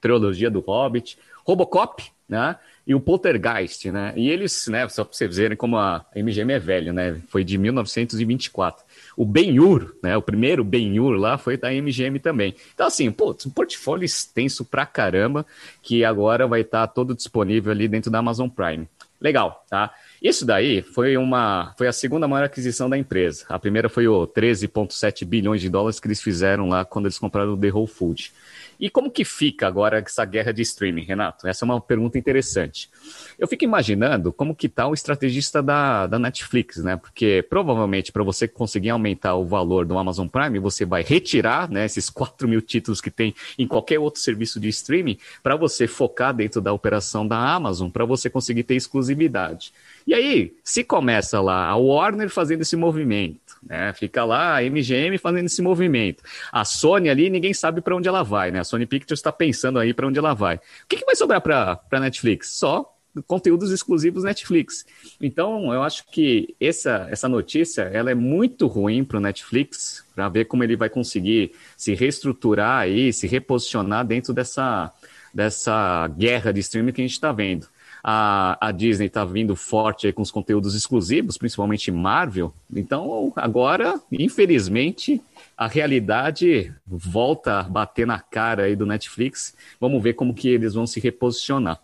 [0.00, 1.18] trilogia do Hobbit.
[1.44, 2.56] Robocop, né?
[2.86, 4.12] E o Poltergeist, né?
[4.16, 4.86] E eles, né?
[4.88, 7.20] Só para vocês verem como a MGM é velho, né?
[7.28, 8.84] Foi de 1924.
[9.16, 10.16] O Ben-Hur, né?
[10.16, 12.54] O primeiro Ben-Hur lá foi da MGM também.
[12.74, 15.46] Então, assim, pô, um portfólio extenso pra caramba,
[15.82, 18.86] que agora vai estar tá todo disponível ali dentro da Amazon Prime.
[19.20, 19.94] Legal, tá?
[20.22, 23.44] Isso daí foi uma foi a segunda maior aquisição da empresa.
[23.48, 27.52] A primeira foi o 13,7 bilhões de dólares que eles fizeram lá quando eles compraram
[27.52, 28.32] o The Whole Food.
[28.78, 31.46] E como que fica agora essa guerra de streaming, Renato?
[31.46, 32.90] Essa é uma pergunta interessante.
[33.38, 36.96] Eu fico imaginando como que está o estrategista da, da Netflix, né?
[36.96, 41.84] Porque provavelmente para você conseguir aumentar o valor do Amazon Prime, você vai retirar né,
[41.84, 46.34] esses 4 mil títulos que tem em qualquer outro serviço de streaming para você focar
[46.34, 49.72] dentro da operação da Amazon, para você conseguir ter exclusividade.
[50.06, 53.92] E aí, se começa lá a Warner fazendo esse movimento, né?
[53.94, 56.22] Fica lá a MGM fazendo esse movimento.
[56.52, 58.60] A Sony ali, ninguém sabe para onde ela vai, né?
[58.60, 60.56] A Sony Pictures está pensando aí para onde ela vai.
[60.56, 62.50] O que, que vai sobrar para a Netflix?
[62.50, 64.84] Só conteúdos exclusivos Netflix.
[65.20, 70.28] Então, eu acho que essa, essa notícia ela é muito ruim para o Netflix, para
[70.28, 74.92] ver como ele vai conseguir se reestruturar aí, se reposicionar dentro dessa,
[75.32, 77.68] dessa guerra de streaming que a gente está vendo.
[78.06, 82.52] A, a Disney está vindo forte com os conteúdos exclusivos, principalmente Marvel.
[82.74, 85.22] Então, agora, infelizmente,
[85.56, 89.54] a realidade volta a bater na cara aí do Netflix.
[89.80, 91.80] Vamos ver como que eles vão se reposicionar.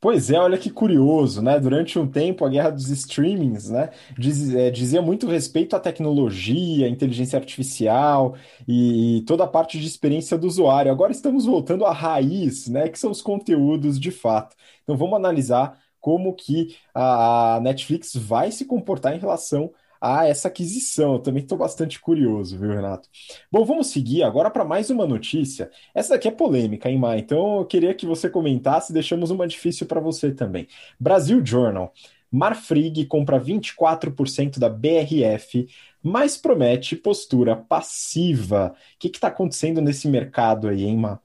[0.00, 1.58] Pois é, olha que curioso, né?
[1.58, 6.86] Durante um tempo, a guerra dos streamings, né, diz, é, dizia muito respeito à tecnologia,
[6.86, 8.36] à inteligência artificial
[8.68, 10.92] e, e, toda a parte de experiência do usuário.
[10.92, 14.54] Agora estamos voltando à raiz, né, que são os conteúdos de fato.
[14.82, 21.14] Então vamos analisar como que a Netflix vai se comportar em relação a essa aquisição.
[21.14, 23.08] Eu também estou bastante curioso, viu, Renato?
[23.50, 25.70] Bom, vamos seguir agora para mais uma notícia.
[25.94, 27.18] Essa daqui é polêmica, hein, Mai?
[27.18, 30.66] Então eu queria que você comentasse, deixamos uma difícil para você também.
[30.98, 31.92] Brasil Journal.
[32.30, 35.68] Marfrig compra 24% da BRF,
[36.02, 38.74] mas promete postura passiva.
[38.94, 41.20] O que está acontecendo nesse mercado aí, hein, Mar?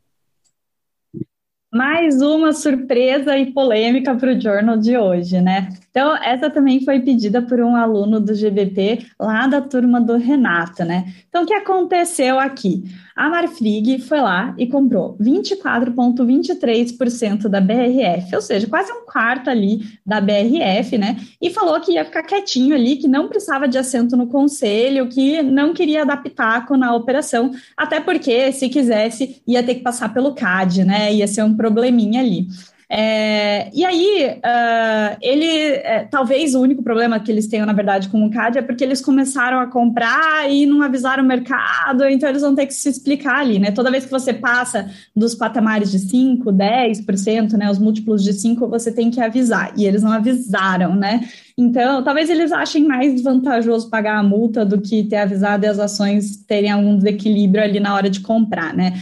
[1.73, 5.69] Mais uma surpresa e polêmica para o Journal de hoje, né?
[5.89, 10.83] Então, essa também foi pedida por um aluno do GBP, lá da turma do Renato,
[10.83, 11.05] né?
[11.29, 12.83] Então, o que aconteceu aqui?
[13.13, 19.81] A Marfrig foi lá e comprou 24,23% da BRF, ou seja, quase um quarto ali
[20.05, 21.17] da BRF, né?
[21.41, 25.41] E falou que ia ficar quietinho ali, que não precisava de assento no conselho, que
[25.41, 30.33] não queria dar pitaco na operação, até porque, se quisesse, ia ter que passar pelo
[30.33, 31.13] CAD, né?
[31.13, 32.47] Ia ser um probleminha ali.
[32.93, 38.09] É, e aí, uh, ele, é, talvez o único problema que eles tenham, na verdade,
[38.09, 42.27] com o CAD é porque eles começaram a comprar e não avisaram o mercado, então
[42.27, 43.71] eles vão ter que se explicar ali, né?
[43.71, 48.67] Toda vez que você passa dos patamares de 5, 10%, né, os múltiplos de 5,
[48.67, 51.21] você tem que avisar, e eles não avisaram, né?
[51.57, 55.79] Então, talvez eles achem mais vantajoso pagar a multa do que ter avisado e as
[55.79, 58.95] ações terem algum desequilíbrio ali na hora de comprar, né?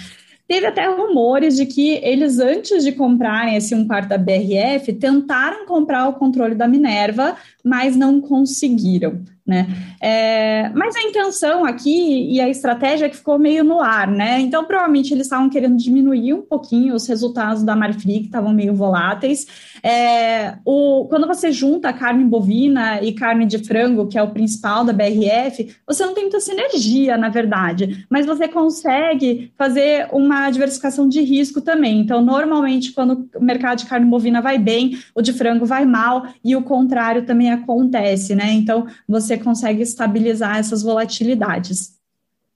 [0.49, 5.67] Teve até rumores de que eles, antes de comprarem esse um quarto da BRF, tentaram
[5.67, 9.21] comprar o controle da Minerva, mas não conseguiram.
[9.49, 9.65] Né?
[9.99, 14.39] É, mas a intenção aqui e a estratégia é que ficou meio no ar, né?
[14.39, 18.75] Então, provavelmente eles estavam querendo diminuir um pouquinho os resultados da Marfrig, que estavam meio
[18.75, 19.47] voláteis.
[19.81, 24.85] É, o, quando você junta carne bovina e carne de frango, que é o principal
[24.85, 31.09] da BRF, você não tem muita sinergia, na verdade, mas você consegue fazer uma diversificação
[31.09, 32.01] de risco também.
[32.01, 36.27] Então, normalmente, quando o mercado de carne bovina vai bem, o de frango vai mal,
[36.45, 38.51] e o contrário também acontece, né?
[38.51, 41.97] Então, você consegue estabilizar essas volatilidades.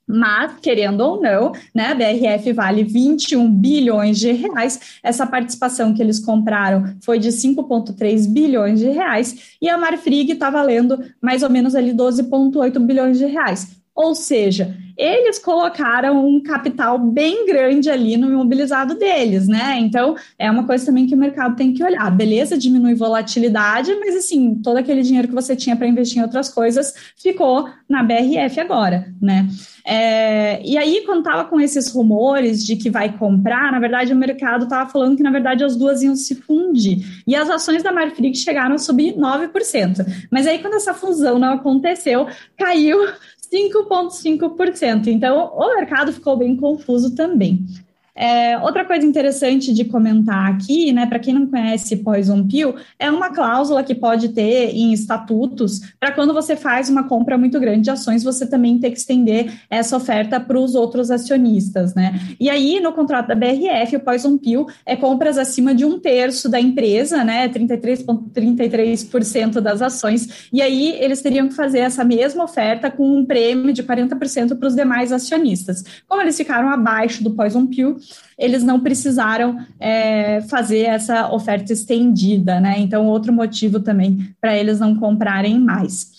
[0.05, 4.99] Mas, querendo ou não, né, a BRF vale 21 bilhões de reais.
[5.01, 10.49] Essa participação que eles compraram foi de 5,3 bilhões de reais, e a Marfrig está
[10.49, 13.82] valendo mais ou menos ali 12,8 bilhões de reais.
[13.95, 19.77] Ou seja, eles colocaram um capital bem grande ali no imobilizado deles, né?
[19.79, 22.09] Então, é uma coisa também que o mercado tem que olhar.
[22.11, 26.49] Beleza, diminui volatilidade, mas assim, todo aquele dinheiro que você tinha para investir em outras
[26.49, 29.47] coisas ficou na BRF agora, né?
[29.85, 34.15] É, e aí, quando estava com esses rumores de que vai comprar, na verdade, o
[34.15, 36.99] mercado estava falando que, na verdade, as duas iam se fundir.
[37.27, 40.05] E as ações da Marfrig chegaram a subir 9%.
[40.31, 42.27] Mas aí, quando essa fusão não aconteceu,
[42.57, 42.97] caiu
[43.54, 45.08] 5,5%.
[45.08, 47.66] Então, o mercado ficou bem confuso também.
[48.16, 53.09] É, outra coisa interessante de comentar aqui, né, para quem não conhece Poison Pill, é
[53.09, 57.82] uma cláusula que pode ter em estatutos para quando você faz uma compra muito grande
[57.82, 62.20] de ações, você também ter que estender essa oferta para os outros acionistas, né?
[62.39, 66.47] E aí, no contrato da BRF, o Poison Pill é compras acima de um terço
[66.47, 72.43] da empresa, né, 33,33% ,33 das ações, e aí eles teriam que fazer essa mesma
[72.43, 75.84] oferta com um prêmio de 40% para os demais acionistas.
[76.07, 77.97] Como eles ficaram abaixo do Poison Pill,
[78.38, 82.76] eles não precisaram é, fazer essa oferta estendida, né?
[82.80, 86.12] Então, outro motivo também para eles não comprarem mais.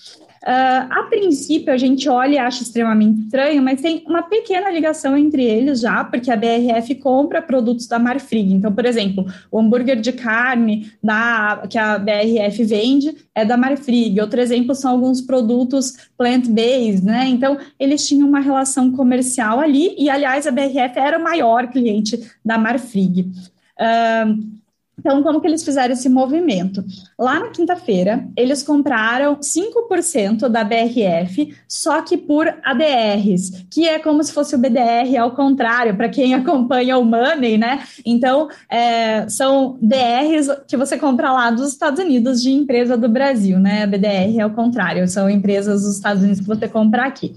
[0.44, 5.16] Uh, a princípio, a gente olha e acha extremamente estranho, mas tem uma pequena ligação
[5.16, 8.52] entre eles já, porque a BRF compra produtos da Marfrig.
[8.52, 14.20] Então, por exemplo, o hambúrguer de carne da, que a BRF vende é da Marfrig.
[14.20, 17.26] Outro exemplo são alguns produtos plant-based, né?
[17.26, 22.20] Então, eles tinham uma relação comercial ali, e, aliás, a BRF era o maior cliente
[22.44, 23.32] da Marfrig.
[23.80, 24.63] Uh,
[24.98, 26.84] então, como que eles fizeram esse movimento?
[27.18, 34.22] Lá na quinta-feira, eles compraram 5% da BRF, só que por ADRs, que é como
[34.22, 37.82] se fosse o BDR ao contrário, para quem acompanha o Money, né?
[38.06, 43.58] Então, é, são DRs que você compra lá dos Estados Unidos de empresa do Brasil,
[43.58, 43.86] né?
[43.86, 47.34] BDR é o contrário, são empresas dos Estados Unidos que você compra aqui.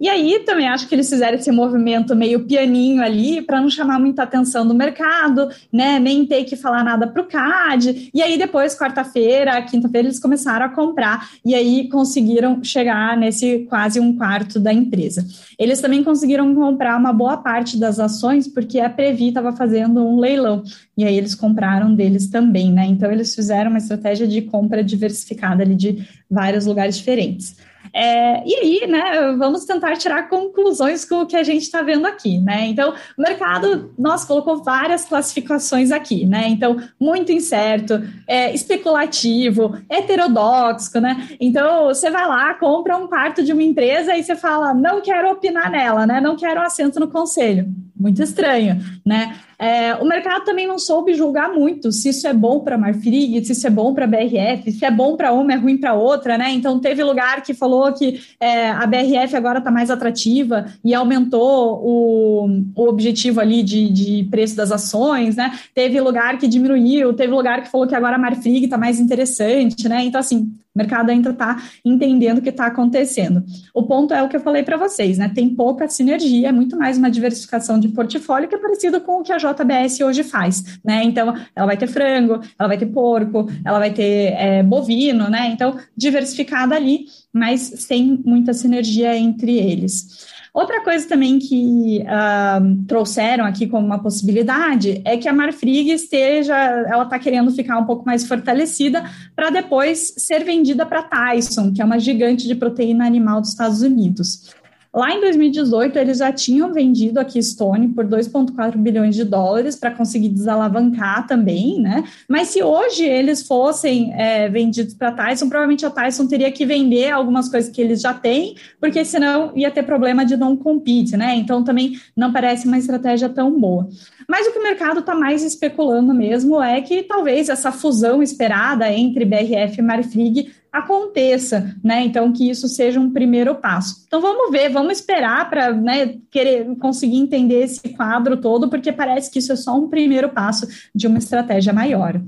[0.00, 4.00] E aí também acho que eles fizeram esse movimento meio pianinho ali para não chamar
[4.00, 5.98] muita atenção do mercado, né?
[5.98, 8.10] Nem ter que falar nada para o CAD.
[8.14, 14.00] E aí depois, quarta-feira, quinta-feira, eles começaram a comprar e aí conseguiram chegar nesse quase
[14.00, 15.26] um quarto da empresa.
[15.58, 20.18] Eles também conseguiram comprar uma boa parte das ações porque a Previ estava fazendo um
[20.18, 20.62] leilão
[20.96, 22.86] e aí eles compraram deles também, né?
[22.86, 27.56] Então eles fizeram uma estratégia de compra diversificada ali de vários lugares diferentes.
[27.92, 32.06] É, e aí, né, vamos tentar tirar conclusões com o que a gente está vendo
[32.06, 32.66] aqui, né?
[32.66, 36.48] Então, o mercado, nós colocou várias classificações aqui, né?
[36.48, 41.28] Então, muito incerto, é, especulativo, heterodoxo, né?
[41.40, 45.30] Então, você vai lá, compra um quarto de uma empresa e você fala, não quero
[45.30, 46.20] opinar nela, né?
[46.20, 47.68] Não quero assento no conselho.
[47.96, 49.36] Muito estranho, né?
[49.60, 53.52] É, o mercado também não soube julgar muito se isso é bom para Marfrig, se
[53.52, 56.50] isso é bom para BRF, se é bom para uma, é ruim para outra, né?
[56.52, 61.78] Então teve lugar que falou que é, a BRF agora está mais atrativa e aumentou
[61.84, 65.52] o, o objetivo ali de, de preço das ações, né?
[65.74, 69.86] Teve lugar que diminuiu, teve lugar que falou que agora a Marfrig está mais interessante,
[69.90, 70.02] né?
[70.04, 70.50] Então, assim,
[70.80, 73.44] mercado ainda está entendendo o que está acontecendo.
[73.74, 75.30] O ponto é o que eu falei para vocês, né?
[75.34, 79.22] Tem pouca sinergia, é muito mais uma diversificação de portfólio que é parecido com o
[79.22, 81.02] que a JBS hoje faz, né?
[81.04, 85.50] Então, ela vai ter frango, ela vai ter porco, ela vai ter é, bovino, né?
[85.52, 90.39] Então, diversificada ali, mas sem muita sinergia entre eles.
[90.52, 96.56] Outra coisa também que uh, trouxeram aqui como uma possibilidade é que a Marfrig esteja,
[96.56, 99.04] ela está querendo ficar um pouco mais fortalecida
[99.36, 103.80] para depois ser vendida para Tyson, que é uma gigante de proteína animal dos Estados
[103.80, 104.50] Unidos.
[104.92, 109.92] Lá em 2018, eles já tinham vendido a Keystone por 2,4 bilhões de dólares para
[109.92, 112.02] conseguir desalavancar também, né?
[112.28, 116.66] Mas se hoje eles fossem é, vendidos para a Tyson, provavelmente a Tyson teria que
[116.66, 121.16] vender algumas coisas que eles já têm, porque senão ia ter problema de não compete,
[121.16, 121.36] né?
[121.36, 123.88] Então também não parece uma estratégia tão boa.
[124.28, 128.92] Mas o que o mercado está mais especulando mesmo é que talvez essa fusão esperada
[128.92, 132.04] entre BRF e Marfrig aconteça, né?
[132.04, 134.04] Então, que isso seja um primeiro passo.
[134.06, 139.30] Então, vamos ver, vamos esperar para né, querer conseguir entender esse quadro todo, porque parece
[139.30, 142.20] que isso é só um primeiro passo de uma estratégia maior.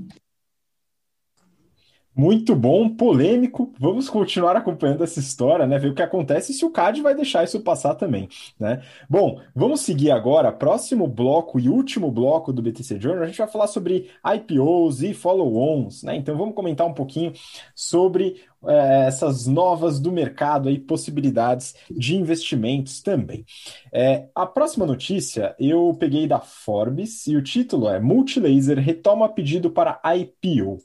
[2.15, 3.73] Muito bom, polêmico.
[3.79, 5.79] Vamos continuar acompanhando essa história, né?
[5.79, 8.83] Ver o que acontece e se o CAD vai deixar isso passar também, né?
[9.09, 10.51] Bom, vamos seguir agora.
[10.51, 15.13] Próximo bloco e último bloco do BTC Journal, a gente vai falar sobre IPOs e
[15.13, 16.15] follow-ons, né?
[16.15, 17.33] Então vamos comentar um pouquinho
[17.73, 18.35] sobre
[18.67, 23.45] é, essas novas do mercado aí, possibilidades de investimentos também.
[23.91, 29.69] É, a próxima notícia eu peguei da Forbes e o título é Multilaser retoma pedido
[29.71, 30.77] para IPO.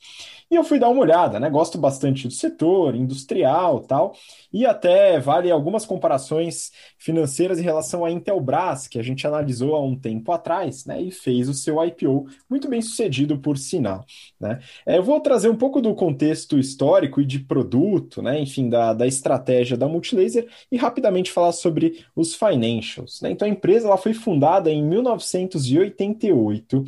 [0.51, 1.51] E eu fui dar uma olhada, né?
[1.51, 4.15] Gosto bastante do setor industrial tal,
[4.51, 9.83] e até vale algumas comparações financeiras em relação à Intelbras, que a gente analisou há
[9.83, 11.03] um tempo atrás, né?
[11.03, 14.07] E fez o seu IPO muito bem sucedido, por sinal.
[14.41, 14.59] Né?
[14.87, 18.41] É, eu vou trazer um pouco do contexto histórico e de produto, né?
[18.41, 23.21] Enfim, da, da estratégia da Multilaser e rapidamente falar sobre os financials.
[23.21, 23.33] Né?
[23.33, 26.85] Então a empresa ela foi fundada em 1988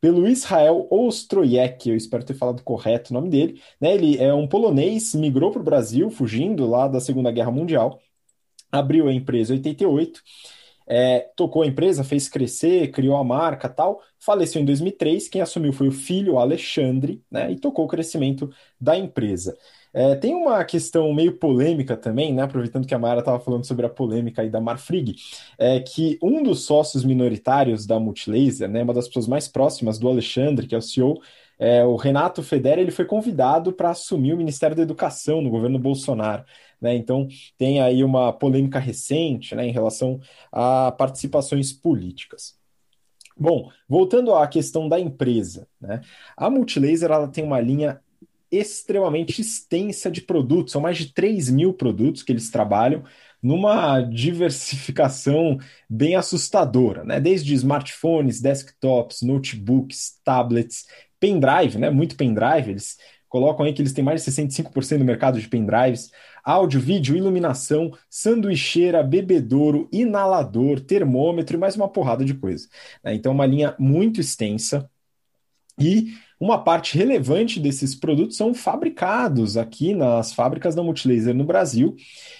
[0.00, 3.60] pelo Israel Ostrojek, eu espero ter falado correto o nome dele.
[3.80, 3.94] Né?
[3.94, 8.00] Ele é um polonês, migrou para o Brasil, fugindo lá da Segunda Guerra Mundial,
[8.70, 10.22] abriu a empresa em 88,
[10.86, 15.72] é, tocou a empresa, fez crescer, criou a marca tal, faleceu em 2003, quem assumiu
[15.72, 19.56] foi o filho Alexandre, né, e tocou o crescimento da empresa.
[19.92, 22.42] É, tem uma questão meio polêmica também, né?
[22.42, 25.16] Aproveitando que a Mara estava falando sobre a polêmica aí da Marfrig,
[25.58, 30.06] é que um dos sócios minoritários da Multilaser, né, uma das pessoas mais próximas do
[30.06, 31.18] Alexandre, que é o CEO,
[31.58, 35.78] é, o Renato Federa, ele foi convidado para assumir o Ministério da Educação no governo
[35.78, 36.44] Bolsonaro.
[36.80, 36.94] Né?
[36.96, 40.20] Então, tem aí uma polêmica recente né, em relação
[40.52, 42.56] a participações políticas.
[43.38, 46.00] Bom, voltando à questão da empresa, né?
[46.36, 48.00] a Multilaser ela tem uma linha
[48.50, 53.04] extremamente extensa de produtos, são mais de 3 mil produtos que eles trabalham
[53.42, 55.58] numa diversificação
[55.88, 57.20] bem assustadora, né?
[57.20, 60.86] Desde smartphones, desktops, notebooks, tablets,
[61.20, 61.90] pendrive, né?
[61.90, 62.96] Muito pendrive, eles
[63.28, 66.10] colocam aí que eles têm mais de 65% do mercado de pendrives,
[66.44, 72.68] áudio, vídeo, iluminação, sanduicheira, bebedouro, inalador, termômetro e mais uma porrada de coisa.
[73.02, 73.14] Né?
[73.14, 74.88] Então, uma linha muito extensa.
[75.78, 81.96] E uma parte relevante desses produtos são fabricados aqui nas fábricas da Multilaser no Brasil.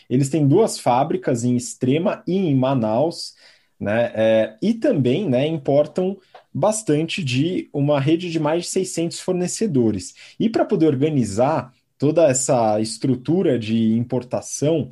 [0.08, 3.34] Eles têm duas fábricas em Extrema e em Manaus,
[3.78, 4.12] né?
[4.14, 6.16] É, e também né, importam
[6.58, 10.14] bastante de uma rede de mais de 600 fornecedores.
[10.40, 14.88] E para poder organizar toda essa estrutura de importação,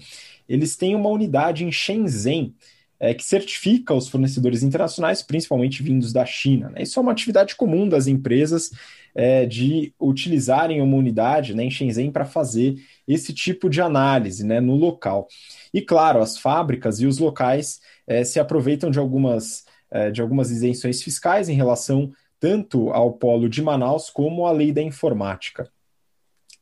[0.46, 2.54] eles têm uma unidade em Shenzhen,
[3.00, 6.68] é, que certifica os fornecedores internacionais, principalmente vindos da China.
[6.68, 6.82] Né?
[6.82, 8.70] Isso é uma atividade comum das empresas
[9.14, 12.76] é, de utilizarem uma unidade né, em Shenzhen para fazer
[13.08, 15.28] esse tipo de análise né, no local.
[15.72, 20.50] E claro, as fábricas e os locais é, se aproveitam de algumas, é, de algumas
[20.50, 25.70] isenções fiscais em relação tanto ao polo de Manaus como à lei da informática.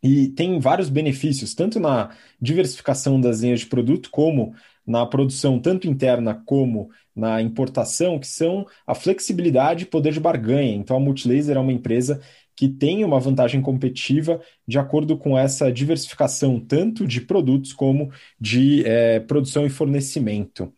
[0.03, 2.11] E tem vários benefícios, tanto na
[2.41, 4.55] diversificação das linhas de produto, como
[4.87, 10.75] na produção tanto interna como na importação, que são a flexibilidade e poder de barganha.
[10.75, 12.21] Então, a Multilaser é uma empresa
[12.55, 18.85] que tem uma vantagem competitiva de acordo com essa diversificação tanto de produtos como de
[18.85, 20.73] é, produção e fornecimento.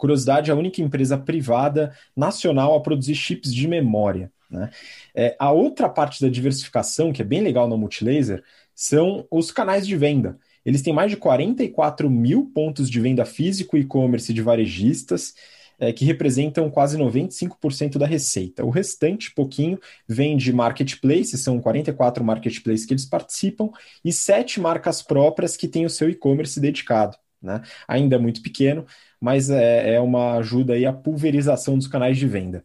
[0.00, 4.32] Curiosidade, é a única empresa privada nacional a produzir chips de memória.
[4.50, 4.70] Né?
[5.14, 8.42] É, a outra parte da diversificação, que é bem legal na Multilaser,
[8.74, 10.38] são os canais de venda.
[10.64, 15.34] Eles têm mais de 44 mil pontos de venda físico, e-commerce de varejistas,
[15.78, 18.64] é, que representam quase 95% da receita.
[18.64, 19.78] O restante, pouquinho,
[20.08, 23.70] vem de marketplace, são 44 marketplaces que eles participam,
[24.02, 27.18] e sete marcas próprias que têm o seu e-commerce dedicado.
[27.42, 27.62] Né?
[27.88, 28.84] Ainda é muito pequeno,
[29.20, 32.62] mas é, é uma ajuda aí à pulverização dos canais de venda.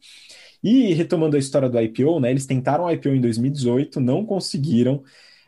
[0.64, 5.04] E retomando a história do IPO, né, eles tentaram o IPO em 2018, não conseguiram,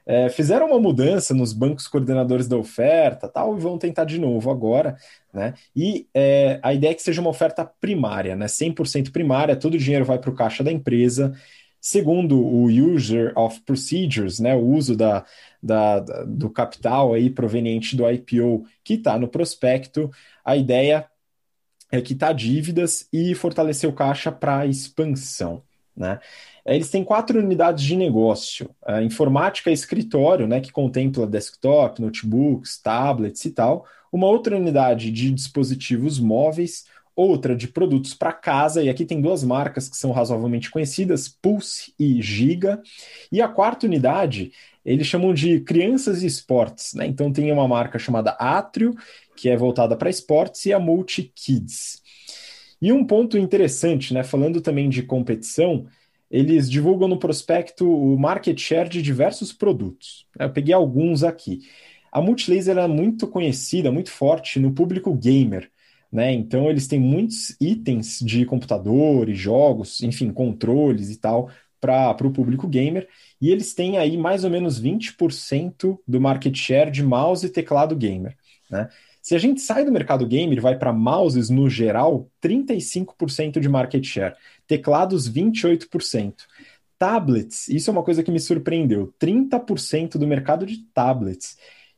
[0.06, 4.50] é, fizeram uma mudança nos bancos coordenadores da oferta tal, e vão tentar de novo
[4.50, 4.96] agora.
[5.34, 5.54] Né?
[5.76, 8.48] E é, a ideia é que seja uma oferta primária, né?
[8.48, 11.34] 100% primária, todo o dinheiro vai para o caixa da empresa.
[11.90, 15.24] Segundo o User of Procedures, né, o uso da,
[15.64, 20.12] da, da do capital aí proveniente do IPO que está no prospecto,
[20.44, 21.10] a ideia
[21.90, 25.64] é quitar dívidas e fortalecer o caixa para expansão.
[25.96, 26.20] Né?
[26.66, 32.82] Eles têm quatro unidades de negócio: a informática e escritório, né, que contempla desktop, notebooks,
[32.82, 33.86] tablets e tal.
[34.12, 36.84] Uma outra unidade de dispositivos móveis,
[37.18, 41.92] outra de produtos para casa, e aqui tem duas marcas que são razoavelmente conhecidas, Pulse
[42.00, 42.80] e Giga.
[43.32, 44.52] E a quarta unidade,
[44.86, 47.08] eles chamam de crianças e esportes, né?
[47.08, 48.96] Então tem uma marca chamada Atrio,
[49.36, 52.04] que é voltada para esportes, e a Multi Kids.
[52.80, 54.24] E um ponto interessante, né?
[54.24, 55.88] Falando também de competição,
[56.30, 60.28] eles divulgam no prospecto o market share de diversos produtos.
[60.38, 61.62] Eu peguei alguns aqui.
[62.12, 65.72] A Multilaser é muito conhecida, muito forte no público gamer.
[66.12, 66.34] Né?
[66.34, 71.50] Então eles têm muitos itens de computadores, jogos, enfim, controles e tal
[71.80, 73.08] para o público gamer,
[73.40, 77.96] e eles têm aí mais ou menos 20% do market share de mouse e teclado
[77.96, 78.36] gamer.
[78.70, 78.90] Né?
[79.22, 83.70] Se a gente sai do mercado gamer e vai para mouses no geral, 35% de
[83.70, 84.36] market share,
[84.66, 86.34] teclados 28%.
[86.98, 91.58] Tablets, isso é uma coisa que me surpreendeu, 30% do mercado de tablets.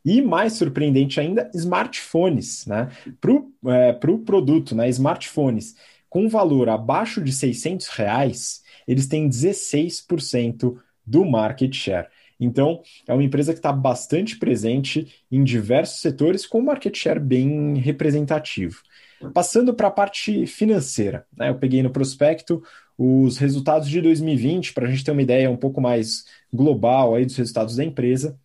[0.09, 2.89] E mais surpreendente ainda, smartphones, né?
[3.21, 4.89] Para o é, pro produto, né?
[4.89, 5.75] Smartphones
[6.09, 12.07] com valor abaixo de 600 reais, eles têm 16% do market share.
[12.39, 17.19] Então, é uma empresa que está bastante presente em diversos setores com um market share
[17.19, 18.81] bem representativo.
[19.31, 21.49] Passando para a parte financeira, né?
[21.49, 22.63] eu peguei no prospecto
[22.97, 27.25] os resultados de 2020 para a gente ter uma ideia um pouco mais global aí
[27.25, 28.39] dos resultados da empresa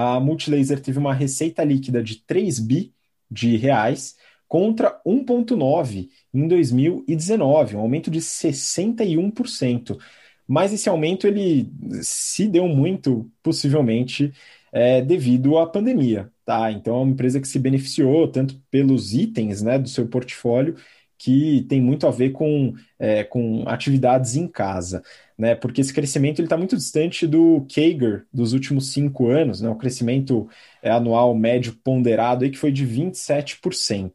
[0.00, 2.94] a Multilaser teve uma receita líquida de 3 bi
[3.28, 4.14] de reais
[4.46, 9.98] contra 1,9 em 2019, um aumento de 61%.
[10.46, 14.32] Mas esse aumento ele se deu muito, possivelmente,
[14.70, 16.30] é, devido à pandemia.
[16.44, 16.70] Tá?
[16.70, 20.76] Então é uma empresa que se beneficiou tanto pelos itens né, do seu portfólio
[21.18, 25.02] que tem muito a ver com, é, com atividades em casa,
[25.38, 25.54] né?
[25.54, 29.68] Porque esse crescimento está muito distante do CAGR dos últimos cinco anos, né?
[29.68, 30.48] O crescimento
[30.82, 34.12] é, anual médio ponderado aí que foi de 27%.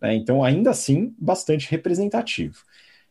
[0.00, 0.14] Né?
[0.16, 2.56] Então, ainda assim, bastante representativo.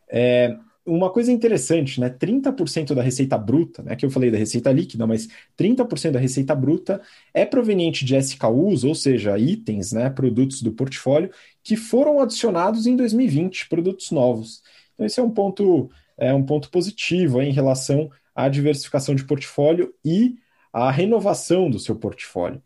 [0.08, 2.08] É, uma coisa interessante, né?
[2.08, 3.96] 30% da receita bruta, né?
[3.96, 5.26] Que eu falei da receita líquida, mas
[5.56, 7.00] 30% da receita bruta
[7.34, 10.08] é proveniente de SKUs, ou seja, itens, né?
[10.08, 11.30] Produtos do portfólio
[11.62, 14.62] que foram adicionados em 2020, produtos novos.
[14.94, 19.94] Então, esse é um ponto, é um ponto positivo em relação à diversificação de portfólio
[20.04, 20.36] e
[20.72, 22.62] à renovação do seu portfólio.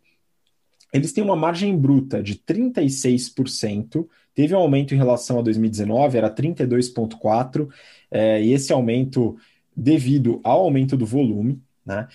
[0.92, 6.28] Eles têm uma margem bruta de 36%, teve um aumento em relação a 2019, era
[6.28, 7.68] 32,4%,
[8.10, 9.36] é, e esse aumento
[9.76, 12.08] devido ao aumento do volume, né?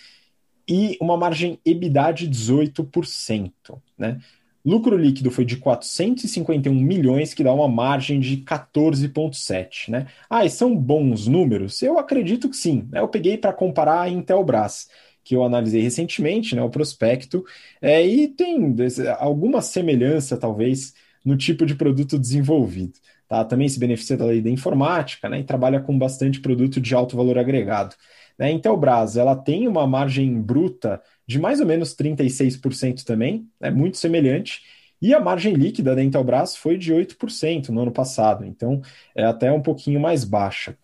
[0.67, 3.51] E uma margem EBITDA de 18%,
[3.97, 4.19] né?
[4.65, 10.07] Lucro líquido foi de 451 milhões, que dá uma margem de 14,7, né?
[10.29, 11.81] Ah, e são bons números?
[11.83, 12.87] Eu acredito que sim.
[12.91, 12.99] Né?
[12.99, 14.89] Eu peguei para comparar a Intelbras,
[15.23, 17.43] que eu analisei recentemente, né, o prospecto,
[17.81, 18.75] é, e tem
[19.19, 20.93] alguma semelhança, talvez,
[21.23, 22.93] no tipo de produto desenvolvido.
[23.27, 23.43] Tá?
[23.43, 27.17] Também se beneficia da lei da informática né, e trabalha com bastante produto de alto
[27.17, 27.95] valor agregado.
[28.37, 28.51] Né?
[28.51, 33.97] Intelbras, ela tem uma margem bruta de mais ou menos 36% também, é né, muito
[33.97, 34.61] semelhante,
[35.01, 38.81] e a margem líquida da Intelbras foi de 8% no ano passado, então
[39.15, 40.77] é até um pouquinho mais baixa.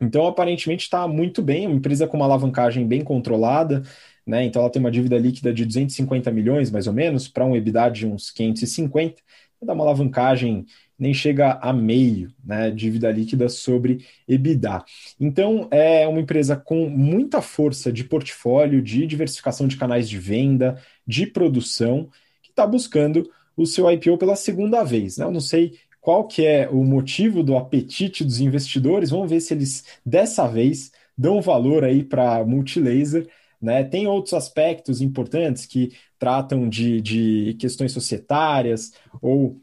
[0.00, 3.82] Então, aparentemente, está muito bem, uma empresa com uma alavancagem bem controlada,
[4.26, 4.44] né?
[4.44, 7.88] Então, ela tem uma dívida líquida de 250 milhões, mais ou menos, para um EBITDA
[7.88, 9.22] de uns 550,
[9.64, 10.66] dá uma alavancagem
[10.98, 14.84] nem chega a meio, né, dívida líquida sobre EBITDA.
[15.18, 20.80] Então, é uma empresa com muita força de portfólio, de diversificação de canais de venda,
[21.06, 22.08] de produção,
[22.40, 25.16] que está buscando o seu IPO pela segunda vez.
[25.16, 25.24] Né?
[25.24, 29.54] Eu não sei qual que é o motivo do apetite dos investidores, vamos ver se
[29.54, 33.28] eles, dessa vez, dão valor aí para Multilaser,
[33.60, 33.84] né?
[33.84, 35.92] Tem outros aspectos importantes que
[36.22, 39.60] tratam de, de questões societárias ou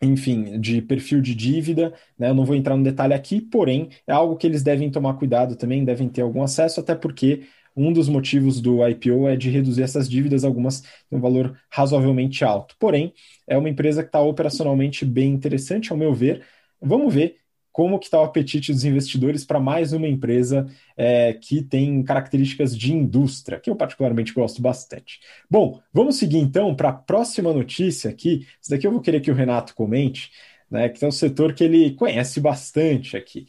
[0.00, 2.30] enfim, de perfil de dívida, né?
[2.30, 5.54] Eu não vou entrar no detalhe aqui, porém, é algo que eles devem tomar cuidado
[5.54, 7.46] também, devem ter algum acesso, até porque
[7.76, 12.42] um dos motivos do IPO é de reduzir essas dívidas, algumas têm um valor razoavelmente
[12.42, 12.74] alto.
[12.78, 13.12] Porém,
[13.46, 16.42] é uma empresa que está operacionalmente bem interessante, ao meu ver.
[16.80, 17.36] Vamos ver
[17.76, 20.66] como que está o apetite dos investidores para mais uma empresa
[20.96, 25.20] é, que tem características de indústria, que eu particularmente gosto bastante.
[25.50, 28.46] Bom, vamos seguir então para a próxima notícia aqui.
[28.62, 30.30] Isso daqui eu vou querer que o Renato comente,
[30.70, 33.46] né, que é um setor que ele conhece bastante aqui.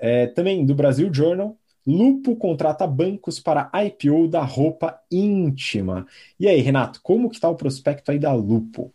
[0.00, 6.06] É, também do Brasil Journal, Lupo contrata bancos para IPO da roupa íntima.
[6.38, 8.93] E aí, Renato, como que está o prospecto aí da Lupo?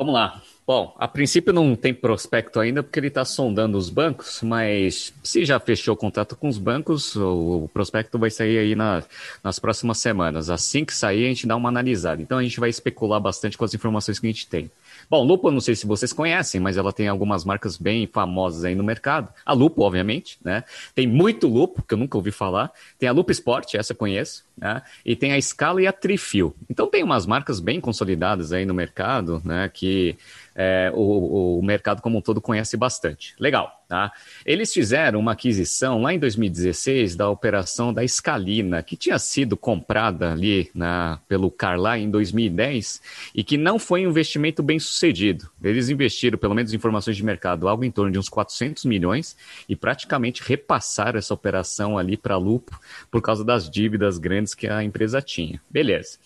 [0.00, 0.40] Vamos lá.
[0.66, 5.44] Bom, a princípio não tem prospecto ainda porque ele está sondando os bancos, mas se
[5.44, 9.02] já fechou o contrato com os bancos, o, prospecto vai sair aí na,
[9.44, 10.48] nas próximas semanas.
[10.48, 12.22] Assim que sair, a gente dá uma analisada.
[12.22, 14.70] Então a gente vai especular bastante com as informações que a gente tem.
[15.10, 18.76] Bom, Lupo, não sei se vocês conhecem, mas ela tem algumas marcas bem famosas aí
[18.76, 19.28] no mercado.
[19.44, 20.62] A Lupo, obviamente, né?
[20.94, 22.70] Tem muito Lupo, que eu nunca ouvi falar.
[22.96, 24.82] Tem a Lupo Sport, essa eu conheço, né?
[25.04, 26.54] E tem a Scala e a Trifil.
[26.70, 29.68] Então tem umas marcas bem consolidadas aí no mercado, né?
[29.68, 30.16] Que
[30.54, 33.34] é, o, o mercado como um todo conhece bastante.
[33.38, 33.80] Legal.
[33.90, 34.12] Tá?
[34.46, 40.30] Eles fizeram uma aquisição lá em 2016 da operação da Scalina, que tinha sido comprada
[40.30, 43.02] ali na, pelo Carlyle em 2010
[43.34, 45.50] e que não foi um investimento bem sucedido.
[45.60, 49.36] Eles investiram, pelo menos informações de mercado, algo em torno de uns 400 milhões
[49.68, 52.78] e praticamente repassaram essa operação ali para a Lupo
[53.10, 55.60] por causa das dívidas grandes que a empresa tinha.
[55.68, 56.16] Beleza.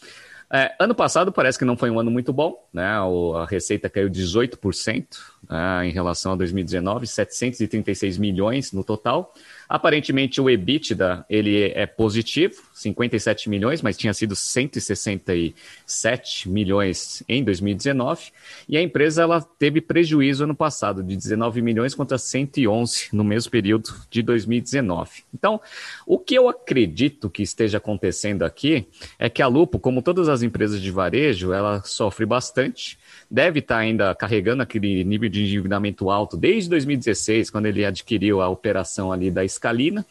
[0.53, 3.01] É, ano passado parece que não foi um ano muito bom, né?
[3.01, 5.07] O, a receita caiu 18%
[5.49, 9.33] né, em relação a 2019, 736 milhões no total.
[9.69, 18.33] Aparentemente o EBITDA ele é positivo, 57 milhões, mas tinha sido 167 milhões em 2019.
[18.69, 23.51] E a empresa ela teve prejuízo ano passado de 19 milhões contra 111 no mesmo
[23.51, 25.25] período de 2019.
[25.33, 25.59] Então,
[26.07, 28.87] o que eu acredito que esteja acontecendo aqui
[29.19, 32.99] é que a Lupo, como todas as empresas de varejo, ela sofre bastante
[33.31, 38.49] deve estar ainda carregando aquele nível de endividamento alto desde 2016, quando ele adquiriu a
[38.49, 40.05] operação ali da Escalina,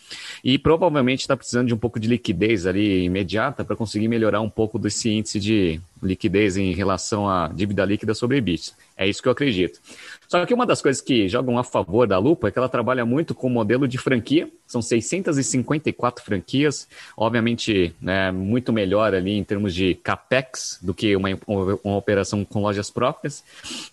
[0.44, 4.50] e provavelmente está precisando de um pouco de liquidez ali imediata para conseguir melhorar um
[4.50, 8.74] pouco desse índice de liquidez em relação à dívida líquida sobre EBITDA.
[8.98, 9.80] É isso que eu acredito.
[10.34, 13.06] Só que uma das coisas que jogam a favor da Lupa é que ela trabalha
[13.06, 14.50] muito com o modelo de franquia.
[14.66, 21.30] São 654 franquias, obviamente né, muito melhor ali em termos de capex do que uma,
[21.84, 23.44] uma operação com lojas próprias.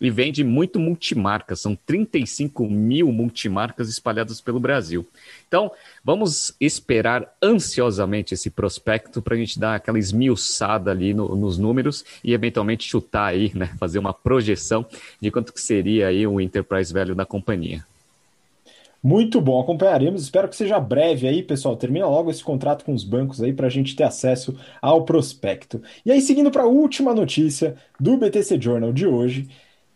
[0.01, 5.07] E vende muito multimarca, são 35 mil multimarcas espalhadas pelo Brasil.
[5.47, 5.71] Então,
[6.03, 12.03] vamos esperar ansiosamente esse prospecto para a gente dar aquela esmiuçada ali no, nos números
[12.25, 14.87] e eventualmente chutar aí, né, fazer uma projeção
[15.21, 17.85] de quanto que seria aí o enterprise value da companhia.
[19.03, 20.23] Muito bom, acompanharemos.
[20.23, 21.75] Espero que seja breve aí, pessoal.
[21.75, 25.83] Termina logo esse contrato com os bancos aí para a gente ter acesso ao prospecto.
[26.05, 29.49] E aí, seguindo para a última notícia do BTC Journal de hoje.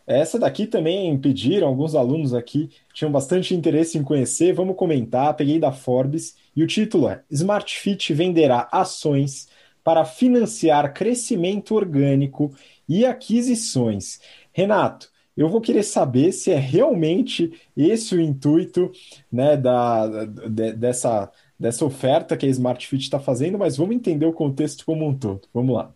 [0.07, 4.53] Essa daqui também pediram, alguns alunos aqui tinham bastante interesse em conhecer.
[4.53, 5.35] Vamos comentar.
[5.35, 9.49] Peguei da Forbes e o título é: Smart Fit venderá ações
[9.83, 12.55] para financiar crescimento orgânico
[12.89, 14.21] e aquisições.
[14.53, 18.91] Renato, eu vou querer saber se é realmente esse o intuito
[19.31, 24.27] né, da, de, dessa, dessa oferta que a Smart Fit está fazendo, mas vamos entender
[24.27, 25.49] o contexto como um todo.
[25.53, 25.93] Vamos lá.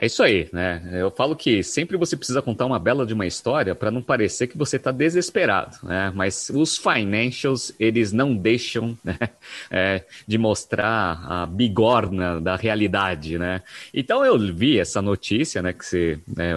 [0.00, 0.80] É isso aí, né?
[0.92, 4.46] Eu falo que sempre você precisa contar uma bela de uma história para não parecer
[4.46, 6.12] que você está desesperado, né?
[6.14, 9.18] Mas os financials, eles não deixam né?
[9.68, 13.60] é, de mostrar a bigorna da realidade, né?
[13.92, 16.52] Então eu vi essa notícia, né, que você né,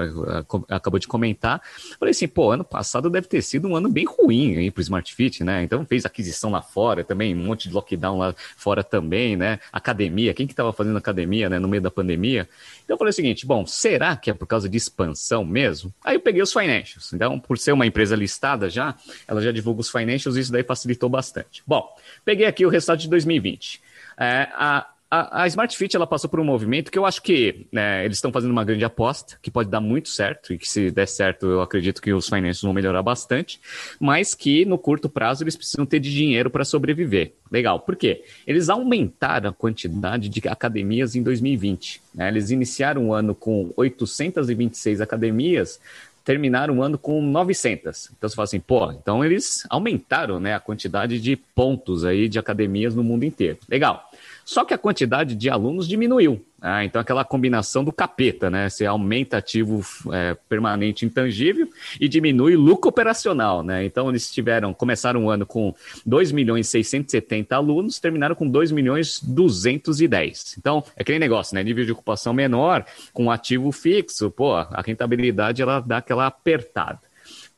[0.70, 1.64] acabou de comentar.
[1.98, 4.84] Falei assim, pô, ano passado deve ter sido um ano bem ruim aí para o
[4.84, 5.64] Smart Fit, né?
[5.64, 9.60] Então fez aquisição lá fora também, um monte de lockdown lá fora também, né?
[9.74, 12.48] Academia, quem que estava fazendo academia, né, no meio da pandemia?
[12.84, 15.94] Então eu falei o seguinte, bom, será que é por causa de expansão mesmo?
[16.04, 17.12] Aí eu peguei os financials.
[17.14, 18.96] Então, por ser uma empresa listada já,
[19.28, 21.64] ela já divulga os financials e isso daí facilitou bastante.
[21.66, 21.88] Bom,
[22.26, 23.82] peguei aqui o resultado de 2020.
[24.18, 27.68] É, a, a, a Smart Fit ela passou por um movimento que eu acho que
[27.70, 30.90] né, eles estão fazendo uma grande aposta, que pode dar muito certo, e que se
[30.90, 33.60] der certo, eu acredito que os financeiros vão melhorar bastante,
[34.00, 37.34] mas que no curto prazo eles precisam ter de dinheiro para sobreviver.
[37.52, 38.24] Legal, por quê?
[38.48, 42.02] Eles aumentaram a quantidade de academias em 2020.
[42.16, 42.30] Né?
[42.30, 45.78] Eles iniciaram o ano com 826 academias,
[46.24, 48.12] terminaram o ano com 900.
[48.18, 52.40] Então você fala assim, pô, então eles aumentaram né, a quantidade de pontos aí de
[52.40, 53.58] academias no mundo inteiro.
[53.68, 54.10] Legal.
[54.52, 56.46] Só que a quantidade de alunos diminuiu.
[56.62, 58.68] Ah, então, aquela combinação do capeta, né?
[58.68, 59.82] Você aumenta ativo
[60.12, 63.86] é, permanente intangível e diminui lucro operacional, né?
[63.86, 65.74] Então, eles tiveram, começaram o ano com
[66.06, 70.58] 2 milhões 670 alunos, terminaram com 2 milhões 210.
[70.60, 71.64] Então, é aquele negócio, né?
[71.64, 77.00] Nível de ocupação menor, com ativo fixo, pô, a rentabilidade ela dá aquela apertada.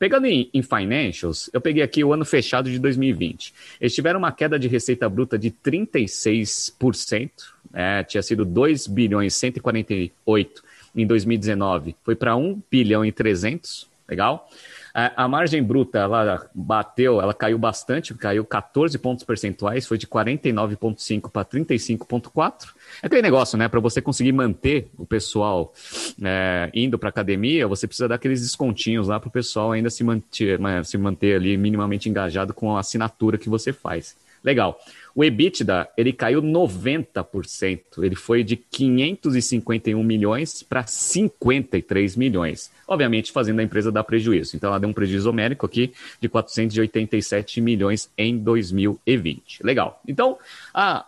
[0.04, 3.54] Pegando em, em, financials, eu peguei aqui o ano fechado de 2020.
[3.80, 7.30] Eles tiveram uma queda de receita bruta de 36%,
[7.72, 10.62] é, tinha sido 2 bilhões 148
[10.94, 14.46] em 2019, foi para 1 bilhão e 300, legal?
[14.94, 20.06] A, a margem bruta, ela bateu, ela caiu bastante, caiu 14 pontos percentuais, foi de
[20.06, 22.68] 49,5 para 35,4.
[23.02, 23.66] É aquele negócio, né?
[23.66, 25.74] Para você conseguir manter o pessoal
[26.22, 30.04] é, indo para academia, você precisa dar aqueles descontinhos lá para o pessoal ainda se
[30.04, 34.16] manter, se manter ali minimamente engajado com a assinatura que você faz.
[34.44, 34.78] Legal.
[35.14, 38.02] O EBITDA, ele caiu 90%.
[38.02, 42.70] Ele foi de 551 milhões para 53 milhões.
[42.88, 44.56] Obviamente, fazendo a empresa dar prejuízo.
[44.56, 49.62] Então, ela deu um prejuízo homérico aqui de 487 milhões em 2020.
[49.62, 50.00] Legal.
[50.06, 50.36] Então,
[50.72, 51.06] a,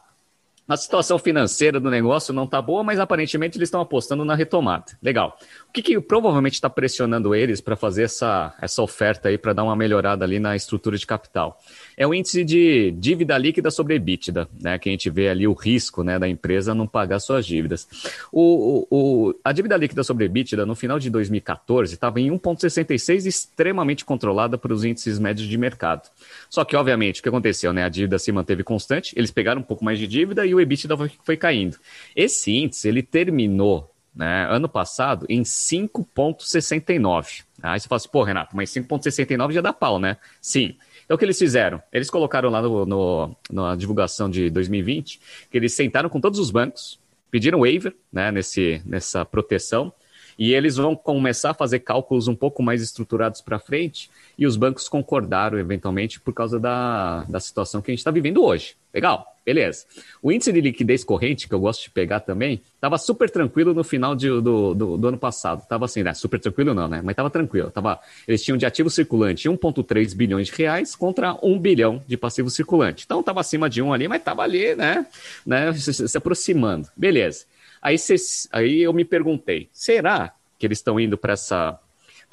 [0.68, 4.86] a situação financeira do negócio não está boa, mas aparentemente eles estão apostando na retomada.
[5.00, 5.38] Legal.
[5.68, 9.62] O que, que provavelmente está pressionando eles para fazer essa, essa oferta aí, para dar
[9.64, 11.60] uma melhorada ali na estrutura de capital?
[11.96, 14.78] É o índice de dívida líquida sobre EBITDA, né?
[14.78, 17.88] Que a gente vê ali o risco né, da empresa não pagar suas dívidas.
[18.30, 24.04] O, o, a dívida líquida sobre EBITDA no final de 2014 estava em 1,66, extremamente
[24.04, 26.10] controlada por os índices médios de mercado.
[26.50, 27.72] Só que, obviamente, o que aconteceu?
[27.72, 27.84] Né?
[27.84, 30.94] A dívida se manteve constante, eles pegaram um pouco mais de dívida e o EBITDA
[30.96, 31.78] foi, foi caindo.
[32.14, 37.44] Esse índice ele terminou né, ano passado em 5,69.
[37.62, 40.16] Aí você fala assim, pô, Renato, mas 5,69 já dá pau, né?
[40.40, 40.76] Sim.
[41.06, 41.80] Então, o que eles fizeram?
[41.92, 46.50] Eles colocaram lá no, no, na divulgação de 2020 que eles sentaram com todos os
[46.50, 46.98] bancos,
[47.30, 49.92] pediram waiver né, nesse, nessa proteção,
[50.38, 54.56] e eles vão começar a fazer cálculos um pouco mais estruturados para frente, e os
[54.56, 58.76] bancos concordaram eventualmente por causa da, da situação que a gente está vivendo hoje.
[58.92, 59.36] Legal?
[59.46, 59.84] Beleza.
[60.20, 63.84] O índice de liquidez corrente, que eu gosto de pegar também, estava super tranquilo no
[63.84, 65.60] final de, do, do, do, ano passado.
[65.62, 66.12] Estava assim, né?
[66.14, 67.00] Super tranquilo não, né?
[67.00, 67.70] Mas estava tranquilo.
[67.70, 72.50] Tava, eles tinham de ativo circulante 1,3 bilhões de reais contra 1 bilhão de passivo
[72.50, 73.04] circulante.
[73.06, 75.06] Então estava acima de um ali, mas estava ali, né?
[75.46, 75.72] né?
[75.74, 76.88] Se, se, aproximando.
[76.96, 77.44] Beleza.
[77.86, 78.16] Aí, cê,
[78.50, 81.34] aí eu me perguntei, será que eles estão indo para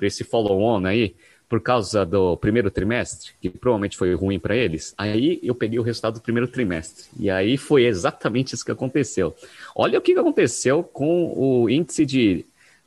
[0.01, 1.15] esse follow-on aí?
[1.47, 5.83] por causa do primeiro trimestre, que provavelmente foi ruim para eles, aí eu peguei o
[5.83, 7.05] resultado do primeiro trimestre.
[7.19, 9.35] E aí foi exatamente isso que aconteceu.
[9.75, 12.43] Olha o que aconteceu com o índice de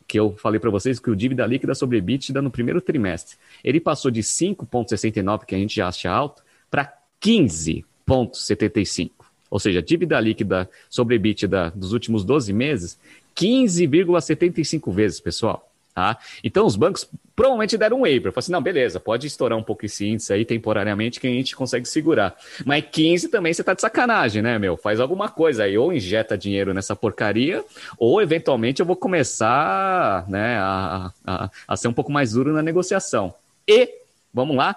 [0.08, 3.78] que eu falei para vocês que o dívida líquida sobre EBITDA no primeiro trimestre, ele
[3.78, 6.92] passou de 5.69, que a gente acha alto, para
[7.22, 9.15] 15.75.
[9.50, 12.98] Ou seja, dívida líquida sobre EBITDA dos últimos 12 meses,
[13.36, 15.70] 15,75 vezes, pessoal.
[15.96, 16.18] Tá?
[16.44, 18.30] Então, os bancos provavelmente deram um waiver.
[18.30, 21.56] Falaram assim, não, beleza, pode estourar um pouco esse índice aí temporariamente que a gente
[21.56, 22.36] consegue segurar.
[22.66, 24.76] Mas 15 também você tá de sacanagem, né, meu?
[24.76, 27.64] Faz alguma coisa aí, ou injeta dinheiro nessa porcaria,
[27.96, 32.60] ou eventualmente eu vou começar né, a, a, a ser um pouco mais duro na
[32.60, 33.32] negociação.
[33.66, 33.88] E,
[34.34, 34.76] vamos lá,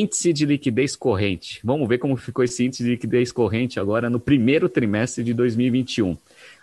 [0.00, 1.60] índice de liquidez corrente.
[1.62, 6.16] Vamos ver como ficou esse índice de liquidez corrente agora no primeiro trimestre de 2021.